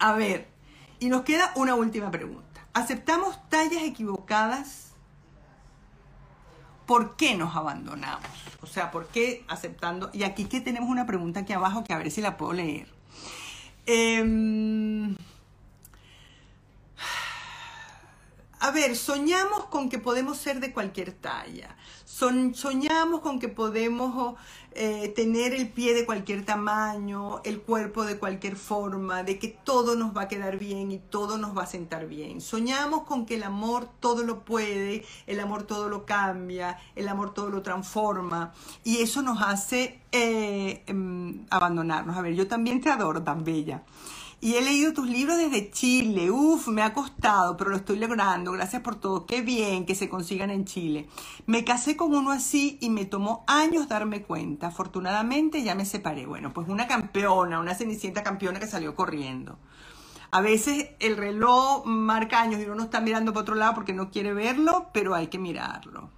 A 0.00 0.14
ver, 0.14 0.48
y 0.98 1.08
nos 1.08 1.22
queda 1.22 1.52
una 1.54 1.76
última 1.76 2.10
pregunta. 2.10 2.66
¿Aceptamos 2.72 3.38
tallas 3.48 3.84
equivocadas? 3.84 4.81
¿Por 6.86 7.16
qué 7.16 7.34
nos 7.34 7.54
abandonamos? 7.56 8.26
O 8.62 8.66
sea, 8.66 8.90
¿por 8.90 9.08
qué 9.08 9.44
aceptando? 9.48 10.10
Y 10.12 10.22
aquí 10.24 10.44
que 10.44 10.60
tenemos 10.60 10.88
una 10.88 11.06
pregunta 11.06 11.40
aquí 11.40 11.52
abajo 11.52 11.84
que 11.84 11.92
a 11.92 11.98
ver 11.98 12.10
si 12.10 12.20
la 12.20 12.36
puedo 12.36 12.52
leer. 12.52 12.86
Em, 13.86 15.16
a 18.62 18.70
ver, 18.70 18.94
soñamos 18.94 19.64
con 19.64 19.88
que 19.88 19.98
podemos 19.98 20.38
ser 20.38 20.60
de 20.60 20.72
cualquier 20.72 21.10
talla. 21.10 21.76
soñamos 22.04 23.20
con 23.20 23.40
que 23.40 23.48
podemos 23.48 24.36
eh, 24.70 25.12
tener 25.16 25.52
el 25.52 25.68
pie 25.68 25.94
de 25.94 26.06
cualquier 26.06 26.44
tamaño, 26.44 27.40
el 27.42 27.60
cuerpo 27.60 28.04
de 28.04 28.20
cualquier 28.20 28.54
forma, 28.54 29.24
de 29.24 29.40
que 29.40 29.48
todo 29.48 29.96
nos 29.96 30.16
va 30.16 30.22
a 30.22 30.28
quedar 30.28 30.60
bien 30.60 30.92
y 30.92 30.98
todo 30.98 31.38
nos 31.38 31.58
va 31.58 31.64
a 31.64 31.66
sentar 31.66 32.06
bien. 32.06 32.40
Soñamos 32.40 33.02
con 33.02 33.26
que 33.26 33.34
el 33.34 33.42
amor 33.42 33.88
todo 33.98 34.22
lo 34.22 34.44
puede, 34.44 35.04
el 35.26 35.40
amor 35.40 35.64
todo 35.64 35.88
lo 35.88 36.06
cambia, 36.06 36.78
el 36.94 37.08
amor 37.08 37.34
todo 37.34 37.50
lo 37.50 37.62
transforma 37.62 38.52
y 38.84 38.98
eso 38.98 39.22
nos 39.22 39.42
hace 39.42 40.00
eh, 40.12 40.84
em, 40.86 41.46
abandonarnos. 41.50 42.16
A 42.16 42.22
ver, 42.22 42.34
yo 42.34 42.46
también 42.46 42.80
te 42.80 42.90
adoro 42.90 43.24
tan 43.24 43.42
bella. 43.42 43.82
Y 44.44 44.56
he 44.56 44.60
leído 44.60 44.92
tus 44.92 45.08
libros 45.08 45.38
desde 45.38 45.70
Chile. 45.70 46.32
Uf, 46.32 46.66
me 46.66 46.82
ha 46.82 46.92
costado, 46.92 47.56
pero 47.56 47.70
lo 47.70 47.76
estoy 47.76 47.96
logrando. 48.00 48.50
Gracias 48.50 48.82
por 48.82 48.96
todo. 48.96 49.24
Qué 49.24 49.40
bien 49.40 49.86
que 49.86 49.94
se 49.94 50.08
consigan 50.08 50.50
en 50.50 50.64
Chile. 50.64 51.08
Me 51.46 51.62
casé 51.62 51.96
con 51.96 52.12
uno 52.12 52.32
así 52.32 52.76
y 52.80 52.90
me 52.90 53.04
tomó 53.04 53.44
años 53.46 53.88
darme 53.88 54.22
cuenta. 54.22 54.66
Afortunadamente 54.66 55.62
ya 55.62 55.76
me 55.76 55.84
separé. 55.84 56.26
Bueno, 56.26 56.52
pues 56.52 56.68
una 56.68 56.88
campeona, 56.88 57.60
una 57.60 57.76
cenicienta 57.76 58.24
campeona 58.24 58.58
que 58.58 58.66
salió 58.66 58.96
corriendo. 58.96 59.60
A 60.32 60.40
veces 60.40 60.90
el 60.98 61.16
reloj 61.16 61.86
marca 61.86 62.40
años 62.40 62.60
y 62.60 62.64
uno 62.64 62.74
no 62.74 62.82
está 62.82 63.00
mirando 63.00 63.32
para 63.32 63.42
otro 63.42 63.54
lado 63.54 63.74
porque 63.74 63.92
no 63.92 64.10
quiere 64.10 64.34
verlo, 64.34 64.88
pero 64.92 65.14
hay 65.14 65.28
que 65.28 65.38
mirarlo. 65.38 66.10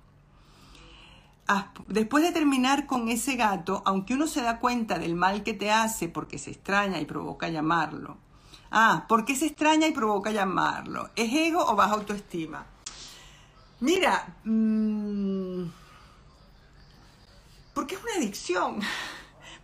Ah, 1.46 1.72
después 1.88 2.24
de 2.24 2.32
terminar 2.32 2.86
con 2.86 3.08
ese 3.08 3.36
gato, 3.36 3.82
aunque 3.84 4.14
uno 4.14 4.26
se 4.26 4.40
da 4.40 4.60
cuenta 4.60 4.98
del 4.98 5.14
mal 5.14 5.42
que 5.42 5.52
te 5.52 5.70
hace 5.70 6.08
porque 6.08 6.38
se 6.38 6.50
extraña 6.50 7.00
y 7.00 7.04
provoca 7.04 7.48
llamarlo. 7.48 8.16
Ah, 8.70 9.04
¿por 9.08 9.26
qué 9.26 9.36
se 9.36 9.46
extraña 9.46 9.86
y 9.86 9.92
provoca 9.92 10.30
llamarlo? 10.30 11.10
¿Es 11.16 11.32
ego 11.32 11.64
o 11.64 11.76
baja 11.76 11.94
autoestima? 11.94 12.64
Mira, 13.80 14.34
mmm, 14.44 15.64
porque 17.74 17.96
es 17.96 18.02
una 18.02 18.14
adicción. 18.16 18.80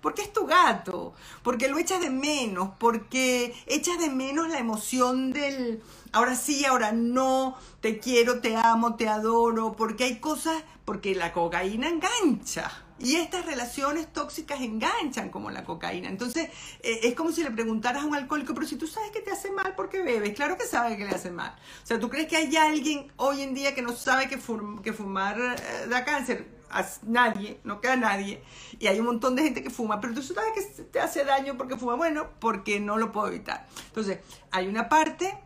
Porque 0.01 0.23
es 0.23 0.33
tu 0.33 0.47
gato, 0.47 1.15
porque 1.43 1.69
lo 1.69 1.79
echas 1.79 2.01
de 2.01 2.11
menos, 2.11 2.71
porque 2.79 3.55
echas 3.67 3.99
de 3.99 4.09
menos 4.09 4.49
la 4.49 4.59
emoción 4.59 5.33
del 5.33 5.83
ahora 6.13 6.35
sí, 6.35 6.65
ahora 6.65 6.93
no, 6.93 7.57
te 7.81 7.99
quiero, 7.99 8.41
te 8.41 8.57
amo, 8.57 8.97
te 8.97 9.09
adoro, 9.09 9.75
porque 9.77 10.05
hay 10.05 10.19
cosas, 10.19 10.63
porque 10.85 11.15
la 11.15 11.33
cocaína 11.33 11.89
engancha. 11.89 12.71
Y 12.99 13.17
estas 13.17 13.47
relaciones 13.47 14.13
tóxicas 14.13 14.61
enganchan 14.61 15.31
como 15.31 15.51
la 15.51 15.65
cocaína. 15.65 16.11
Entonces, 16.11 16.51
eh, 16.83 17.01
es 17.05 17.15
como 17.15 17.33
si 17.33 17.43
le 17.43 17.51
preguntaras 17.51 18.03
a 18.03 18.07
un 18.07 18.15
alcohólico, 18.15 18.53
pero 18.53 18.67
si 18.67 18.77
tú 18.77 18.87
sabes 18.87 19.11
que 19.11 19.23
te 19.23 19.31
hace 19.31 19.51
mal, 19.51 19.75
¿por 19.75 19.89
qué 19.89 20.03
bebes? 20.03 20.35
Claro 20.35 20.59
que 20.59 20.67
sabe 20.67 20.99
que 20.99 21.07
le 21.07 21.15
hace 21.15 21.31
mal. 21.31 21.57
O 21.83 21.87
sea, 21.87 21.99
¿tú 21.99 22.11
crees 22.11 22.29
que 22.29 22.37
hay 22.37 22.55
alguien 22.57 23.11
hoy 23.17 23.41
en 23.41 23.55
día 23.55 23.75
que 23.75 23.81
no 23.81 23.97
sabe 23.97 24.29
que, 24.29 24.39
que 24.83 24.93
fumar 24.93 25.41
eh, 25.41 25.87
da 25.89 26.05
cáncer? 26.05 26.60
A 26.72 26.87
nadie, 27.02 27.61
no 27.64 27.80
queda 27.80 27.96
nadie. 27.96 28.42
Y 28.78 28.87
hay 28.87 29.00
un 29.00 29.06
montón 29.06 29.35
de 29.37 29.42
gente 29.42 29.62
que 29.62 29.70
fuma, 29.70 30.00
pero 30.00 30.14
tú 30.14 30.22
sabes 30.22 30.52
que 30.54 30.83
te 30.85 31.00
hace 31.00 31.24
daño 31.24 31.56
porque 31.56 31.76
fuma. 31.76 31.94
Bueno, 31.94 32.28
porque 32.38 32.80
no 32.80 32.96
lo 32.96 33.12
puedo 33.12 33.28
evitar. 33.28 33.66
Entonces, 33.88 34.18
hay 34.50 34.68
una 34.68 34.88
parte 34.88 35.37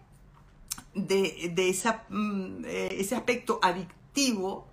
de, 0.94 1.50
de 1.54 1.68
esa, 1.68 2.04
mm, 2.08 2.64
eh, 2.66 2.96
ese 2.98 3.14
aspecto 3.16 3.58
adictivo 3.62 4.68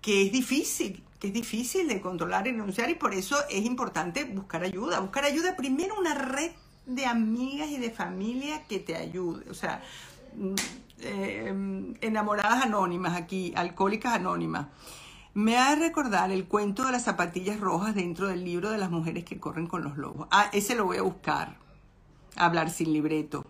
que 0.00 0.22
es 0.22 0.32
difícil, 0.32 1.02
que 1.18 1.28
es 1.28 1.32
difícil 1.32 1.88
de 1.88 2.00
controlar 2.00 2.46
y 2.46 2.52
renunciar 2.52 2.90
y 2.90 2.94
por 2.94 3.14
eso 3.14 3.36
es 3.50 3.64
importante 3.64 4.24
buscar 4.24 4.62
ayuda. 4.62 5.00
Buscar 5.00 5.24
ayuda 5.24 5.56
primero 5.56 5.98
una 5.98 6.14
red 6.14 6.52
de 6.86 7.06
amigas 7.06 7.68
y 7.70 7.78
de 7.78 7.90
familia 7.90 8.64
que 8.68 8.78
te 8.78 8.96
ayude. 8.96 9.50
O 9.50 9.54
sea, 9.54 9.82
mm, 10.34 10.54
eh, 11.00 11.94
enamoradas 12.00 12.64
anónimas 12.64 13.16
aquí, 13.16 13.52
alcohólicas 13.56 14.14
anónimas. 14.14 14.68
Me 15.36 15.58
ha 15.58 15.76
de 15.76 15.88
recordar 15.88 16.30
el 16.30 16.48
cuento 16.48 16.86
de 16.86 16.92
las 16.92 17.04
zapatillas 17.04 17.60
rojas 17.60 17.94
dentro 17.94 18.28
del 18.28 18.42
libro 18.42 18.70
de 18.70 18.78
las 18.78 18.90
mujeres 18.90 19.22
que 19.26 19.38
corren 19.38 19.66
con 19.66 19.84
los 19.84 19.98
lobos. 19.98 20.28
Ah, 20.30 20.48
ese 20.54 20.74
lo 20.74 20.86
voy 20.86 20.96
a 20.96 21.02
buscar. 21.02 21.58
Hablar 22.36 22.70
sin 22.70 22.90
libreto. 22.94 23.44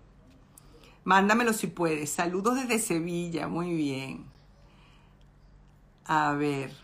Mándamelo 1.04 1.52
si 1.52 1.68
puedes. 1.68 2.10
Saludos 2.10 2.56
desde 2.56 2.80
Sevilla. 2.80 3.46
Muy 3.46 3.72
bien. 3.72 4.24
A 6.06 6.32
ver. 6.32 6.76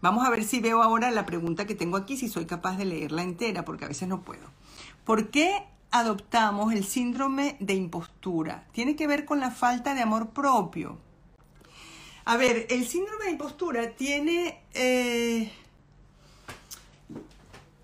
Vamos 0.00 0.26
a 0.26 0.30
ver 0.30 0.42
si 0.42 0.58
veo 0.58 0.82
ahora 0.82 1.12
la 1.12 1.24
pregunta 1.24 1.64
que 1.64 1.76
tengo 1.76 1.96
aquí, 1.96 2.16
si 2.16 2.28
soy 2.28 2.46
capaz 2.46 2.76
de 2.78 2.86
leerla 2.86 3.22
entera, 3.22 3.64
porque 3.64 3.84
a 3.84 3.88
veces 3.88 4.08
no 4.08 4.22
puedo. 4.22 4.50
¿Por 5.04 5.30
qué 5.30 5.68
adoptamos 5.92 6.72
el 6.72 6.82
síndrome 6.82 7.56
de 7.60 7.74
impostura? 7.74 8.66
Tiene 8.72 8.96
que 8.96 9.06
ver 9.06 9.24
con 9.24 9.38
la 9.38 9.52
falta 9.52 9.94
de 9.94 10.02
amor 10.02 10.30
propio. 10.30 10.98
A 12.28 12.36
ver, 12.36 12.66
el 12.70 12.86
síndrome 12.86 13.24
de 13.24 13.30
impostura 13.32 13.90
tiene 13.96 14.62
eh, 14.74 15.50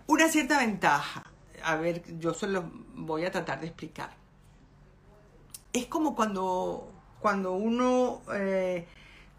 una 0.07 0.29
cierta 0.29 0.59
ventaja. 0.59 1.25
A 1.63 1.77
ver, 1.77 2.03
yo 2.19 2.35
se 2.35 2.47
lo 2.47 2.71
voy 2.95 3.25
a 3.25 3.31
tratar 3.31 3.61
de 3.61 3.67
explicar 3.69 4.25
es 5.75 5.87
como 5.87 6.15
cuando, 6.15 6.89
cuando 7.21 7.53
uno 7.53 8.23
eh, 8.33 8.87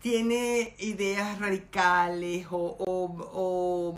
tiene 0.01 0.75
ideas 0.79 1.39
radicales 1.39 2.45
o, 2.51 3.95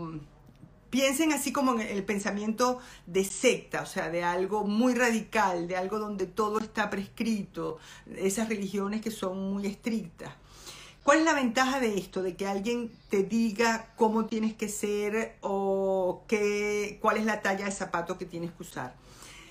piensen 0.88 1.32
así 1.32 1.52
como 1.52 1.74
en 1.74 1.80
el 1.80 2.04
pensamiento 2.04 2.78
de 3.06 3.24
secta, 3.24 3.82
o 3.82 3.86
sea, 3.86 4.08
de 4.08 4.22
algo 4.24 4.64
muy 4.64 4.94
radical, 4.94 5.68
de 5.68 5.76
algo 5.76 5.98
donde 5.98 6.26
todo 6.26 6.60
está 6.60 6.88
prescrito, 6.88 7.78
esas 8.16 8.48
religiones 8.48 9.02
que 9.02 9.10
son 9.10 9.52
muy 9.52 9.66
estrictas. 9.66 10.32
¿Cuál 11.08 11.20
es 11.20 11.24
la 11.24 11.32
ventaja 11.32 11.80
de 11.80 11.96
esto? 11.96 12.22
De 12.22 12.36
que 12.36 12.46
alguien 12.46 12.92
te 13.08 13.22
diga 13.22 13.94
cómo 13.96 14.26
tienes 14.26 14.52
que 14.52 14.68
ser 14.68 15.38
o 15.40 16.24
qué, 16.28 16.98
cuál 17.00 17.16
es 17.16 17.24
la 17.24 17.40
talla 17.40 17.64
de 17.64 17.70
zapato 17.72 18.18
que 18.18 18.26
tienes 18.26 18.50
que 18.50 18.62
usar. 18.62 18.94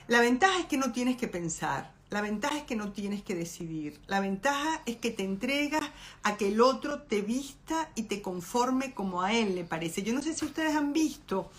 La 0.08 0.22
ventaja 0.22 0.60
es 0.60 0.68
que 0.68 0.78
no 0.78 0.92
tienes 0.92 1.18
que 1.18 1.28
pensar, 1.28 1.92
la 2.12 2.22
ventaja 2.22 2.58
es 2.58 2.64
que 2.66 2.76
no 2.76 2.92
tienes 2.92 3.24
que 3.24 3.34
decidir. 3.34 4.00
La 4.06 4.20
ventaja 4.20 4.84
es 4.86 4.98
que 4.98 5.10
te 5.10 5.24
entregas 5.24 5.82
a 6.22 6.38
que 6.38 6.50
el 6.50 6.62
otro 6.62 7.02
te 7.02 7.24
vista 7.24 7.90
y 7.96 8.04
te 8.04 8.22
conforme 8.22 8.94
como 8.94 9.24
a 9.24 9.34
él 9.34 9.56
le 9.56 9.64
parece. 9.64 10.04
Yo 10.04 10.14
no 10.14 10.22
sé 10.22 10.36
si 10.36 10.46
ustedes 10.46 10.76
han 10.76 10.94
visto 10.94 11.50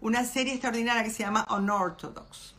una 0.00 0.24
serie 0.24 0.54
extraordinaria 0.54 1.04
que 1.04 1.10
se 1.10 1.24
llama 1.24 1.46
Unorthodox. 1.50 2.54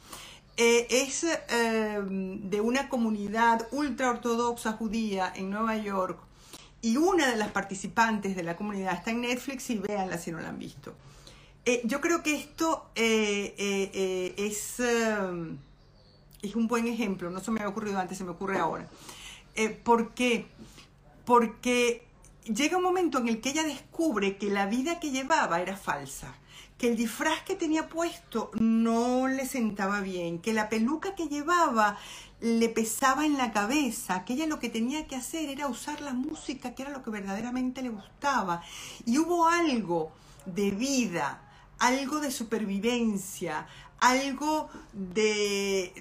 Eh, 0.57 0.85
es 0.91 1.23
eh, 1.23 2.03
de 2.05 2.61
una 2.61 2.87
comunidad 2.87 3.67
ultra 3.71 4.11
ortodoxa 4.11 4.73
judía 4.73 5.33
en 5.35 5.49
Nueva 5.49 5.75
York 5.77 6.19
y 6.83 6.97
una 6.97 7.31
de 7.31 7.37
las 7.37 7.49
participantes 7.51 8.35
de 8.35 8.43
la 8.43 8.57
comunidad 8.57 8.93
está 8.93 9.11
en 9.11 9.21
Netflix 9.21 9.69
y 9.69 9.77
véanla 9.77 10.17
si 10.17 10.31
no 10.31 10.41
la 10.41 10.49
han 10.49 10.59
visto. 10.59 10.93
Eh, 11.65 11.81
yo 11.85 12.01
creo 12.01 12.21
que 12.21 12.35
esto 12.35 12.89
eh, 12.93 13.55
eh, 13.57 14.33
es, 14.37 14.81
es 16.41 16.55
un 16.55 16.67
buen 16.67 16.85
ejemplo, 16.87 17.29
no 17.29 17.39
se 17.39 17.51
me 17.51 17.61
había 17.61 17.69
ocurrido 17.69 17.97
antes, 17.97 18.17
se 18.17 18.25
me 18.25 18.31
ocurre 18.31 18.59
ahora. 18.59 18.85
¿Por 19.85 20.13
qué? 20.13 20.45
Porque 21.23 22.03
llega 22.43 22.75
un 22.75 22.83
momento 22.83 23.17
en 23.19 23.29
el 23.29 23.39
que 23.39 23.51
ella 23.51 23.63
descubre 23.63 24.35
que 24.35 24.49
la 24.49 24.65
vida 24.65 24.99
que 24.99 25.11
llevaba 25.11 25.61
era 25.61 25.77
falsa, 25.77 26.35
que 26.77 26.89
el 26.89 26.97
disfraz 26.97 27.43
que 27.43 27.55
tenía 27.55 27.87
puesto 27.87 28.51
no 28.55 29.29
le 29.29 29.47
sentaba 29.47 30.01
bien, 30.01 30.39
que 30.39 30.51
la 30.51 30.67
peluca 30.67 31.15
que 31.15 31.29
llevaba 31.29 31.97
le 32.43 32.67
pesaba 32.67 33.25
en 33.25 33.37
la 33.37 33.53
cabeza, 33.53 34.25
que 34.25 34.33
ella 34.33 34.47
lo 34.47 34.59
que 34.59 34.67
tenía 34.67 35.07
que 35.07 35.15
hacer 35.15 35.47
era 35.47 35.69
usar 35.69 36.01
la 36.01 36.11
música, 36.11 36.75
que 36.75 36.81
era 36.81 36.91
lo 36.91 37.01
que 37.01 37.09
verdaderamente 37.09 37.81
le 37.81 37.87
gustaba. 37.87 38.61
Y 39.05 39.17
hubo 39.17 39.47
algo 39.47 40.11
de 40.45 40.71
vida, 40.71 41.41
algo 41.79 42.19
de 42.19 42.31
supervivencia, 42.31 43.65
algo 44.01 44.67
de, 44.91 45.93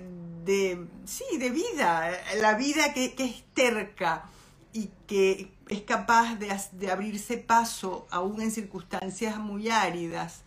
de 0.45 0.85
sí, 1.05 1.39
de 1.39 1.51
vida, 1.51 2.11
la 2.41 2.55
vida 2.55 2.93
que, 2.93 3.15
es 3.17 3.45
terca 3.55 4.25
y 4.73 4.91
que 5.07 5.53
es 5.69 5.83
capaz 5.83 6.35
de, 6.35 6.91
abrirse 6.91 7.37
paso 7.37 8.09
aún 8.11 8.43
en 8.43 8.51
circunstancias 8.51 9.39
muy 9.39 9.71
áridas, 9.71 10.43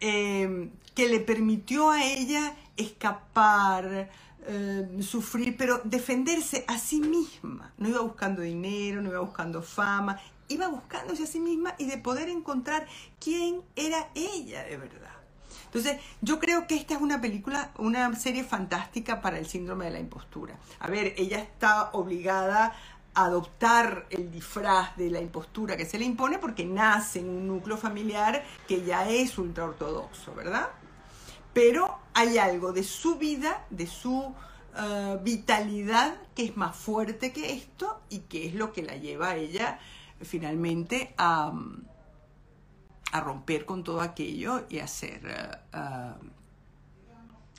eh, 0.00 0.68
que 0.94 1.08
le 1.08 1.20
permitió 1.20 1.90
a 1.90 2.04
ella 2.04 2.54
escapar, 2.76 4.10
eh, 4.46 5.02
sufrir, 5.02 5.56
pero 5.56 5.80
defenderse 5.84 6.64
a 6.68 6.78
sí 6.78 7.00
misma. 7.00 7.72
No 7.78 7.88
iba 7.88 8.00
buscando 8.00 8.42
dinero, 8.42 9.02
no 9.02 9.10
iba 9.10 9.20
buscando 9.20 9.62
fama, 9.62 10.18
iba 10.48 10.68
buscándose 10.68 11.24
a 11.24 11.26
sí 11.26 11.40
misma 11.40 11.74
y 11.78 11.86
de 11.86 11.98
poder 11.98 12.28
encontrar 12.28 12.86
quién 13.20 13.62
era 13.74 14.08
ella 14.14 14.64
de 14.64 14.76
verdad. 14.76 15.10
Entonces, 15.66 16.00
yo 16.22 16.38
creo 16.38 16.66
que 16.66 16.76
esta 16.76 16.94
es 16.94 17.00
una 17.00 17.20
película, 17.20 17.72
una 17.78 18.14
serie 18.14 18.44
fantástica 18.44 19.20
para 19.20 19.38
el 19.38 19.46
síndrome 19.46 19.86
de 19.86 19.90
la 19.90 19.98
impostura. 19.98 20.56
A 20.78 20.88
ver, 20.88 21.14
ella 21.16 21.38
está 21.38 21.90
obligada 21.92 22.74
a 23.14 23.24
adoptar 23.24 24.06
el 24.10 24.30
disfraz 24.30 24.96
de 24.96 25.10
la 25.10 25.20
impostura 25.20 25.76
que 25.76 25.84
se 25.84 25.98
le 25.98 26.04
impone 26.04 26.38
porque 26.38 26.64
nace 26.64 27.18
en 27.18 27.28
un 27.28 27.48
núcleo 27.48 27.76
familiar 27.76 28.44
que 28.68 28.84
ya 28.84 29.08
es 29.08 29.36
ultraortodoxo, 29.38 30.34
¿verdad? 30.34 30.70
pero 31.56 31.96
hay 32.16 32.38
algo 32.38 32.72
de 32.72 32.82
su 32.82 33.16
vida, 33.16 33.66
de 33.68 33.86
su 33.86 34.34
eh, 34.74 35.18
vitalidad 35.22 36.16
que 36.34 36.46
es 36.46 36.56
más 36.56 36.74
fuerte 36.74 37.30
que 37.30 37.52
esto 37.52 38.00
y 38.08 38.20
que 38.20 38.46
es 38.46 38.54
lo 38.54 38.72
que 38.72 38.82
la 38.82 38.96
lleva 38.96 39.28
a 39.28 39.36
ella 39.36 39.78
finalmente 40.22 41.14
a, 41.18 41.52
romper 43.12 43.64
con 43.64 43.84
todo 43.84 44.00
aquello 44.00 44.64
y 44.68 44.78
hacer 44.78 45.20
eh, 45.26 45.58
eh, 45.74 46.14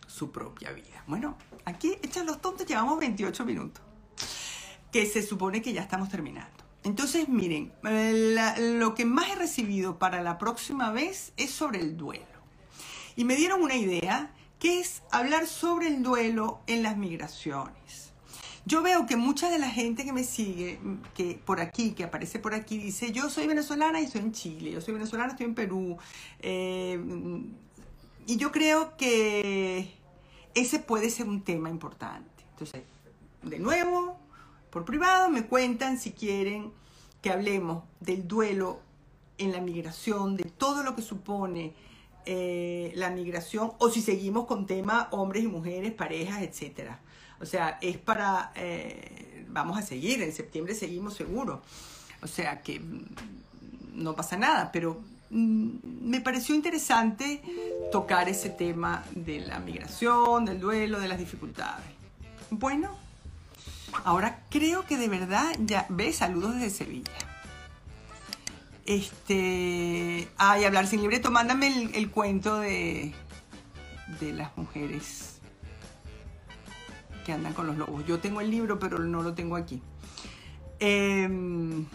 su 0.08 0.32
propia 0.32 0.72
vida. 0.72 1.04
Bueno, 1.06 1.38
aquí 1.66 1.96
echan 2.02 2.26
los 2.26 2.42
tontos, 2.42 2.66
llevamos 2.66 3.00
28 3.00 3.46
minutos, 3.46 3.84
que 4.92 5.06
se 5.06 5.22
supone 5.22 5.62
que 5.62 5.72
ya 5.74 5.82
estamos 5.84 6.10
terminando. 6.10 6.64
Entonces, 6.84 7.30
miren, 7.30 7.74
lo 8.80 8.96
que 8.96 9.06
más 9.06 9.30
he 9.30 9.36
recibido 9.36 10.00
para 10.00 10.22
la 10.24 10.40
próxima 10.40 10.92
vez 10.92 11.34
es 11.38 11.52
sobre 11.52 11.80
el 11.80 11.96
duelo 11.96 12.26
y 13.16 13.24
me 13.24 13.36
dieron 13.36 13.62
una 13.62 13.76
idea 13.76 14.32
que 14.60 14.80
es 14.80 15.04
hablar 15.12 15.48
sobre 15.48 15.88
el 15.88 16.04
duelo 16.04 16.60
en 16.68 16.84
las 16.84 16.98
migraciones. 16.98 18.12
Yo 18.66 18.82
veo 18.82 19.06
que 19.06 19.16
mucha 19.16 19.50
de 19.50 19.60
la 19.60 19.70
gente 19.70 20.04
que 20.04 20.12
me 20.12 20.26
sigue, 20.26 20.80
que 21.16 21.40
por 21.46 21.62
aquí, 21.62 21.92
que 21.92 22.04
aparece 22.04 22.38
por 22.38 22.54
aquí, 22.54 22.78
dice, 22.78 23.14
yo 23.14 23.30
soy 23.30 23.48
venezolana 23.48 24.02
y 24.02 24.06
estoy 24.06 24.22
en 24.22 24.34
Chile, 24.34 24.72
yo 24.72 24.82
soy 24.82 24.94
venezolana, 24.94 25.32
estoy 25.32 25.46
en 25.46 25.56
Perú. 25.56 25.98
Eh, 26.40 27.00
y 28.26 28.36
yo 28.36 28.52
creo 28.52 28.98
que 28.98 29.94
ese 30.54 30.80
puede 30.80 31.10
ser 31.10 31.30
un 31.30 31.44
tema 31.44 31.70
importante. 31.70 32.44
Entonces, 32.52 32.84
de 33.42 33.60
nuevo, 33.60 34.20
por 34.70 34.84
privado, 34.84 35.30
me 35.30 35.46
cuentan 35.46 35.98
si 35.98 36.12
quieren 36.12 36.74
que 37.22 37.30
hablemos 37.30 37.84
del 38.02 38.28
duelo 38.28 38.82
en 39.38 39.54
la 39.54 39.62
migración, 39.62 40.36
de 40.36 40.44
todo 40.44 40.84
lo 40.84 40.94
que 40.94 41.02
supone 41.02 41.74
eh, 42.30 42.92
la 42.96 43.10
migración 43.10 43.72
o 43.78 43.90
si 43.90 44.02
seguimos 44.02 44.48
con 44.48 44.66
tema 44.66 45.08
hombres 45.12 45.46
y 45.46 45.48
mujeres, 45.48 45.94
parejas, 45.94 46.42
etcétera. 46.42 47.00
O 47.40 47.46
sea, 47.46 47.78
es 47.82 47.98
para, 47.98 48.52
eh, 48.56 49.46
vamos 49.48 49.78
a 49.78 49.82
seguir, 49.82 50.22
en 50.22 50.34
septiembre 50.34 50.76
seguimos 50.76 51.14
seguro. 51.14 51.62
O 52.22 52.28
sea 52.28 52.62
que 52.64 52.82
mm, 52.82 53.06
no 53.94 54.14
pasa 54.14 54.36
nada, 54.36 54.74
pero 54.74 55.00
mm, 55.30 55.70
me 56.02 56.20
pareció 56.20 56.54
interesante 56.54 57.42
tocar 57.94 58.28
ese 58.28 58.50
tema 58.50 59.06
de 59.16 59.40
la 59.40 59.60
migración, 59.60 60.44
del 60.44 60.60
duelo, 60.60 61.00
de 61.00 61.08
las 61.08 61.20
dificultades. 61.20 61.86
Bueno, 62.50 62.94
ahora 64.04 64.44
creo 64.50 64.86
que 64.86 64.98
de 64.98 65.08
verdad 65.08 65.56
ya, 65.60 65.86
ve, 65.88 66.12
saludos 66.12 66.56
desde 66.56 66.72
Sevilla. 66.72 67.27
Este. 68.88 70.30
Ay, 70.38 70.64
hablar 70.64 70.88
sin 70.88 71.02
libreto. 71.02 71.30
Mándame 71.30 71.92
el, 71.94 72.10
cuento 72.10 72.60
de. 72.60 73.14
de 74.22 74.34
las 74.34 74.58
mujeres 74.58 75.40
que 77.26 77.34
andan 77.34 77.54
con 77.54 77.68
los 77.68 77.78
lobos. 77.78 78.06
Yo 78.08 78.20
tengo 78.20 78.40
el 78.40 78.50
libro, 78.50 78.80
pero 78.80 78.98
no 78.98 79.22
lo 79.22 79.34
tengo 79.34 79.58
aquí. 79.58 79.82
Em, 80.80 81.86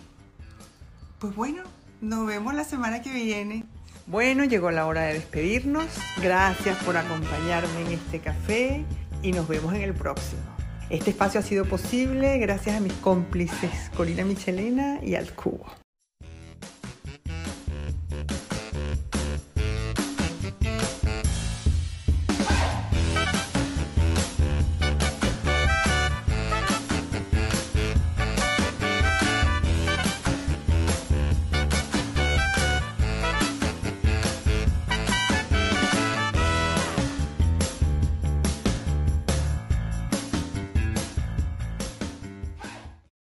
pues 1.19 1.35
bueno, 1.35 1.63
nos 2.03 2.27
vemos 2.27 2.55
la 2.55 2.65
semana 2.65 3.01
que 3.01 3.11
viene. 3.11 3.65
Bueno, 4.07 4.45
llegó 4.45 4.71
la 4.71 4.87
hora 4.87 5.03
de 5.03 5.15
despedirnos. 5.15 5.87
Gracias 6.21 6.77
por 6.85 6.99
acompañarme 6.99 7.81
en 7.87 7.93
este 7.93 8.21
café 8.21 8.85
y 9.23 9.33
nos 9.33 9.49
vemos 9.49 9.73
en 9.73 9.81
el 9.81 9.95
próximo. 9.95 10.43
Este 10.91 11.09
espacio 11.09 11.41
ha 11.41 11.43
sido 11.43 11.65
posible 11.65 12.37
gracias 12.37 12.77
a 12.77 12.81
mis 12.81 12.93
cómplices 12.95 13.91
Corina 13.97 14.27
Michelena 14.27 14.99
y 15.03 15.15
al 15.15 15.33
Cubo. 15.33 15.82